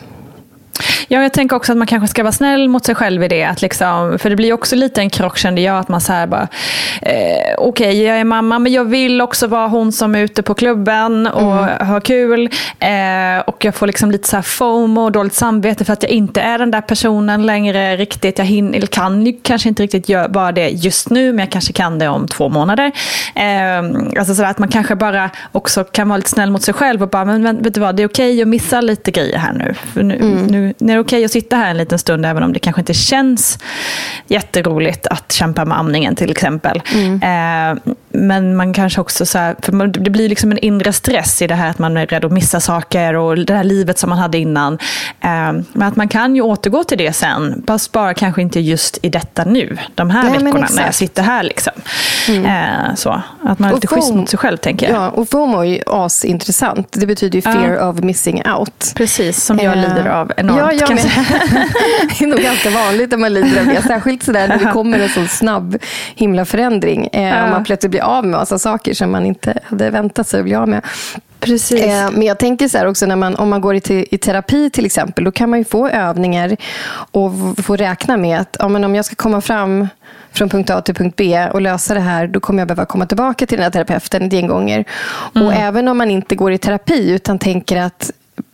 Ja, 1.08 1.22
jag 1.22 1.32
tänker 1.32 1.56
också 1.56 1.72
att 1.72 1.78
man 1.78 1.86
kanske 1.86 2.08
ska 2.08 2.22
vara 2.22 2.32
snäll 2.32 2.68
mot 2.68 2.84
sig 2.84 2.94
själv 2.94 3.24
i 3.24 3.28
det. 3.28 3.44
Att 3.44 3.62
liksom, 3.62 4.18
för 4.18 4.30
det 4.30 4.36
blir 4.36 4.52
också 4.52 4.76
lite 4.76 5.00
en 5.00 5.10
krock 5.10 5.38
kände 5.38 5.60
jag. 5.60 5.78
Att 5.78 5.88
man 5.88 6.00
så 6.00 6.12
bara, 6.28 6.48
eh, 7.02 7.54
okej 7.58 7.88
okay, 7.88 8.02
jag 8.02 8.20
är 8.20 8.24
mamma 8.24 8.58
men 8.58 8.72
jag 8.72 8.84
vill 8.84 9.20
också 9.20 9.46
vara 9.46 9.68
hon 9.68 9.92
som 9.92 10.14
är 10.14 10.20
ute 10.20 10.42
på 10.42 10.54
klubben 10.54 11.26
och 11.26 11.58
mm. 11.58 11.86
har 11.86 12.00
kul. 12.00 12.50
Eh, 12.78 13.38
och 13.46 13.64
jag 13.64 13.74
får 13.74 13.86
liksom 13.86 14.10
lite 14.10 14.28
så 14.28 14.36
här 14.36 14.42
fomo 14.42 15.04
och 15.04 15.12
dåligt 15.12 15.34
samvete 15.34 15.84
för 15.84 15.92
att 15.92 16.02
jag 16.02 16.12
inte 16.12 16.40
är 16.40 16.58
den 16.58 16.70
där 16.70 16.80
personen 16.80 17.46
längre 17.46 17.96
riktigt. 17.96 18.38
Jag 18.38 18.44
hin, 18.44 18.74
eller 18.74 18.86
kan 18.86 19.26
ju 19.26 19.32
kanske 19.42 19.68
inte 19.68 19.82
riktigt 19.82 20.10
vara 20.28 20.52
det 20.52 20.68
just 20.68 21.10
nu 21.10 21.32
men 21.32 21.38
jag 21.38 21.50
kanske 21.50 21.72
kan 21.72 21.98
det 21.98 22.08
om 22.08 22.28
två 22.28 22.48
månader. 22.48 22.92
Eh, 23.34 23.78
alltså 24.18 24.34
så 24.34 24.44
att 24.44 24.58
man 24.58 24.68
kanske 24.68 24.96
bara 24.96 25.30
också 25.52 25.84
kan 25.84 26.08
vara 26.08 26.16
lite 26.16 26.30
snäll 26.30 26.50
mot 26.50 26.62
sig 26.62 26.74
själv 26.74 27.02
och 27.02 27.08
bara, 27.08 27.24
men 27.24 27.62
vet 27.62 27.74
du 27.74 27.80
vad, 27.80 27.96
det 27.96 28.02
är 28.02 28.08
okej 28.08 28.32
okay 28.32 28.42
att 28.42 28.48
missa 28.48 28.80
lite 28.80 29.10
grejer 29.10 29.38
här 29.38 29.52
nu. 29.52 29.74
För 29.92 30.02
nu, 30.02 30.16
mm. 30.16 30.46
nu 30.46 30.71
nu, 30.78 30.92
är 30.92 30.96
det 30.96 31.00
okej 31.00 31.16
okay 31.16 31.24
att 31.24 31.30
sitta 31.30 31.56
här 31.56 31.70
en 31.70 31.76
liten 31.76 31.98
stund 31.98 32.26
även 32.26 32.42
om 32.42 32.52
det 32.52 32.58
kanske 32.58 32.80
inte 32.80 32.94
känns 32.94 33.58
jätteroligt 34.26 35.06
att 35.06 35.32
kämpa 35.32 35.64
med 35.64 35.78
amningen 35.78 36.16
till 36.16 36.30
exempel. 36.30 36.82
Mm. 36.94 37.22
Eh, 37.22 37.94
men 38.14 38.56
man 38.56 38.74
kanske 38.74 39.00
också, 39.00 39.26
så 39.26 39.38
här, 39.38 39.56
för 39.62 39.86
det 39.86 40.10
blir 40.10 40.28
liksom 40.28 40.52
en 40.52 40.58
inre 40.58 40.92
stress 40.92 41.42
i 41.42 41.46
det 41.46 41.54
här 41.54 41.70
att 41.70 41.78
man 41.78 41.96
är 41.96 42.06
rädd 42.06 42.24
att 42.24 42.32
missa 42.32 42.60
saker 42.60 43.14
och 43.14 43.38
det 43.38 43.54
här 43.54 43.64
livet 43.64 43.98
som 43.98 44.10
man 44.10 44.18
hade 44.18 44.38
innan. 44.38 44.74
Eh, 45.20 45.52
men 45.72 45.82
att 45.82 45.96
man 45.96 46.08
kan 46.08 46.36
ju 46.36 46.42
återgå 46.42 46.84
till 46.84 46.98
det 46.98 47.12
sen, 47.12 47.64
fast 47.66 47.92
bara 47.92 48.14
kanske 48.14 48.42
inte 48.42 48.60
just 48.60 48.98
i 49.02 49.08
detta 49.08 49.44
nu, 49.44 49.78
de 49.94 50.10
här 50.10 50.22
Nej, 50.22 50.38
veckorna 50.38 50.68
när 50.74 50.84
jag 50.84 50.94
sitter 50.94 51.22
här. 51.22 51.42
Liksom. 51.42 51.72
Mm. 52.28 52.46
Eh, 52.46 52.94
så, 52.94 53.22
att 53.42 53.58
man 53.58 53.70
är 53.70 53.74
lite 53.74 53.86
schysst 53.86 54.14
mot 54.14 54.28
sig 54.28 54.38
själv 54.38 54.56
tänker 54.56 54.88
jag. 54.90 55.02
Ja, 55.02 55.10
och 55.10 55.28
FOMO 55.28 55.58
är 55.58 55.64
ju 55.64 55.80
asintressant. 55.86 56.88
Det 56.90 57.06
betyder 57.06 57.36
ju 57.36 57.42
fear 57.42 57.74
ja. 57.74 57.88
of 57.88 57.98
missing 57.98 58.42
out. 58.58 58.92
Precis, 58.94 59.44
som 59.44 59.58
jag 59.58 59.76
lider 59.76 60.06
av 60.06 60.32
enormt. 60.36 60.51
Ja, 60.58 60.72
jag 60.72 60.94
med. 60.94 61.04
det 62.18 62.24
är 62.24 62.26
nog 62.26 62.38
ganska 62.38 62.70
vanligt 62.70 63.12
att 63.12 63.20
man 63.20 63.34
lider 63.34 63.60
av 63.60 63.66
det. 63.66 63.82
Särskilt 63.82 64.22
sådär 64.22 64.48
när 64.48 64.58
det 64.58 64.64
kommer 64.72 64.98
en 64.98 65.08
så 65.08 65.26
snabb 65.26 65.78
himla 66.14 66.44
förändring. 66.44 67.08
Eh. 67.12 67.44
Och 67.44 67.50
man 67.50 67.64
plötsligt 67.64 67.90
blir 67.90 68.00
av 68.00 68.24
med 68.24 68.38
massa 68.38 68.58
saker 68.58 68.94
som 68.94 69.10
man 69.10 69.26
inte 69.26 69.58
hade 69.64 69.90
väntat 69.90 70.28
sig 70.28 70.40
att 70.40 70.44
bli 70.44 70.54
av 70.54 70.68
med. 70.68 70.82
Precis. 71.40 71.80
Eh, 71.80 72.10
men 72.10 72.22
jag 72.22 72.38
tänker 72.38 72.68
så 72.68 72.78
här 72.78 72.86
också, 72.86 73.06
när 73.06 73.16
man, 73.16 73.36
om 73.36 73.50
man 73.50 73.60
går 73.60 73.74
i, 73.74 74.06
i 74.10 74.18
terapi 74.18 74.70
till 74.70 74.86
exempel, 74.86 75.24
då 75.24 75.32
kan 75.32 75.50
man 75.50 75.58
ju 75.58 75.64
få 75.64 75.88
övningar 75.88 76.56
och 77.10 77.32
få 77.64 77.76
räkna 77.76 78.16
med 78.16 78.40
att 78.40 78.56
ja, 78.58 78.68
men 78.68 78.84
om 78.84 78.94
jag 78.94 79.04
ska 79.04 79.14
komma 79.14 79.40
fram 79.40 79.88
från 80.32 80.48
punkt 80.48 80.70
A 80.70 80.80
till 80.80 80.94
punkt 80.94 81.14
B 81.16 81.48
och 81.52 81.60
lösa 81.60 81.94
det 81.94 82.00
här, 82.00 82.26
då 82.26 82.40
kommer 82.40 82.60
jag 82.60 82.68
behöva 82.68 82.84
komma 82.84 83.06
tillbaka 83.06 83.46
till 83.46 83.58
den 83.58 83.64
här 83.64 83.70
terapeuten 83.70 84.22
ett 84.22 84.32
gäng 84.32 84.46
gånger. 84.46 84.84
Mm. 85.34 85.46
Och 85.46 85.54
även 85.54 85.88
om 85.88 85.98
man 85.98 86.10
inte 86.10 86.34
går 86.34 86.52
i 86.52 86.58
terapi, 86.58 87.10
utan 87.10 87.38
tänker 87.38 87.76
att 87.76 88.10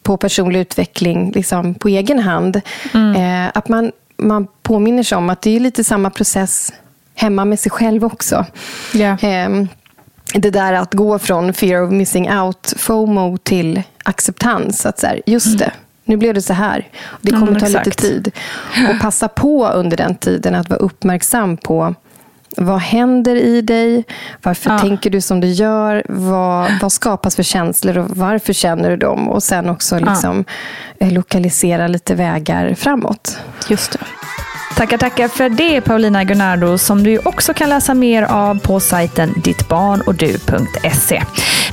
på 0.09 0.17
personlig 0.17 0.61
utveckling 0.61 1.33
liksom, 1.35 1.75
på 1.75 1.89
egen 1.89 2.19
hand. 2.19 2.61
Mm. 2.95 3.45
Eh, 3.45 3.51
att 3.55 3.69
man, 3.69 3.93
man 4.17 4.47
påminner 4.63 5.03
sig 5.03 5.19
om 5.19 5.31
att 5.31 5.43
det 5.43 5.57
är 5.57 5.61
lite 5.61 5.85
samma 5.85 6.11
process 6.11 6.73
hemma 7.15 7.45
med 7.45 7.61
sig 7.61 7.71
själv 7.71 8.05
också. 8.05 8.47
Yeah. 8.95 9.25
Eh, 9.25 9.65
det 10.35 10.51
där 10.51 10.73
att 10.73 10.95
gå 10.95 11.19
från 11.19 11.53
fear 11.53 11.83
of 11.83 11.91
missing 11.91 12.33
out, 12.33 12.73
FOMO, 12.77 13.37
till 13.37 13.83
acceptans. 14.03 14.87
Att 14.87 14.99
så 14.99 15.07
här, 15.07 15.23
just 15.27 15.47
mm. 15.47 15.59
det, 15.59 15.73
nu 16.05 16.17
blev 16.17 16.35
det 16.35 16.43
så 16.43 16.53
här. 16.53 16.89
Det 17.21 17.31
kommer 17.31 17.49
mm, 17.49 17.61
ta 17.61 17.67
exakt. 17.67 17.87
lite 17.87 18.03
tid. 18.03 18.33
Och 18.91 19.01
passa 19.01 19.29
på 19.29 19.69
under 19.69 19.97
den 19.97 20.15
tiden 20.15 20.55
att 20.55 20.71
vara 20.71 20.81
uppmärksam 20.81 21.57
på 21.57 21.95
vad 22.57 22.79
händer 22.79 23.37
i 23.37 23.63
dig? 23.63 24.05
Varför 24.43 24.71
ja. 24.71 24.79
tänker 24.79 25.11
du 25.11 25.21
som 25.21 25.41
du 25.41 25.49
gör? 25.49 26.03
Vad, 26.09 26.71
vad 26.83 26.93
skapas 26.93 27.37
för 27.37 27.43
känslor 27.43 27.99
och 27.99 28.17
varför 28.17 28.53
känner 28.53 28.91
du 28.91 28.97
dem? 28.97 29.29
Och 29.29 29.43
sen 29.43 29.69
också 29.69 29.99
liksom 29.99 30.45
ja. 30.99 31.07
Eh, 31.07 31.13
lokalisera 31.13 31.89
lite 31.89 32.15
vägar 32.15 32.75
framåt. 32.75 33.39
Just 33.69 33.93
det. 33.93 33.99
Tackar, 34.77 34.99
tackar 34.99 35.29
för 35.29 35.49
det 35.49 35.81
Paulina 35.81 36.25
Gunnardo 36.25 36.79
som 36.79 37.03
du 37.03 37.19
också 37.19 37.55
kan 37.55 37.69
läsa 37.69 37.95
mer 37.95 38.23
av 38.23 38.59
på 38.59 38.81
sajten 38.81 39.33
dittbarnochdu.se. 39.37 41.23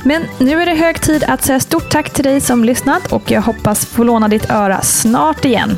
Men 0.02 0.24
nu 0.38 0.62
är 0.62 0.66
det 0.66 0.74
hög 0.74 1.00
tid 1.00 1.24
att 1.28 1.44
säga 1.44 1.60
stort 1.60 1.90
tack 1.90 2.10
till 2.10 2.24
dig 2.24 2.40
som 2.40 2.64
lyssnat 2.64 3.12
och 3.12 3.30
jag 3.30 3.42
hoppas 3.42 3.86
få 3.86 4.04
låna 4.04 4.28
ditt 4.28 4.50
öra 4.50 4.80
snart 4.82 5.44
igen. 5.44 5.76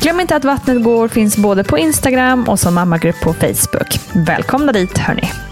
Glöm 0.00 0.20
inte 0.20 0.36
att 0.36 0.44
Vattnet 0.44 0.82
går 0.84 1.08
finns 1.08 1.36
både 1.36 1.64
på 1.64 1.78
Instagram 1.78 2.44
och 2.44 2.60
som 2.60 2.74
mammagrupp 2.74 3.20
på 3.20 3.32
Facebook. 3.32 4.00
Välkomna 4.12 4.72
dit 4.72 4.98
hörni! 4.98 5.51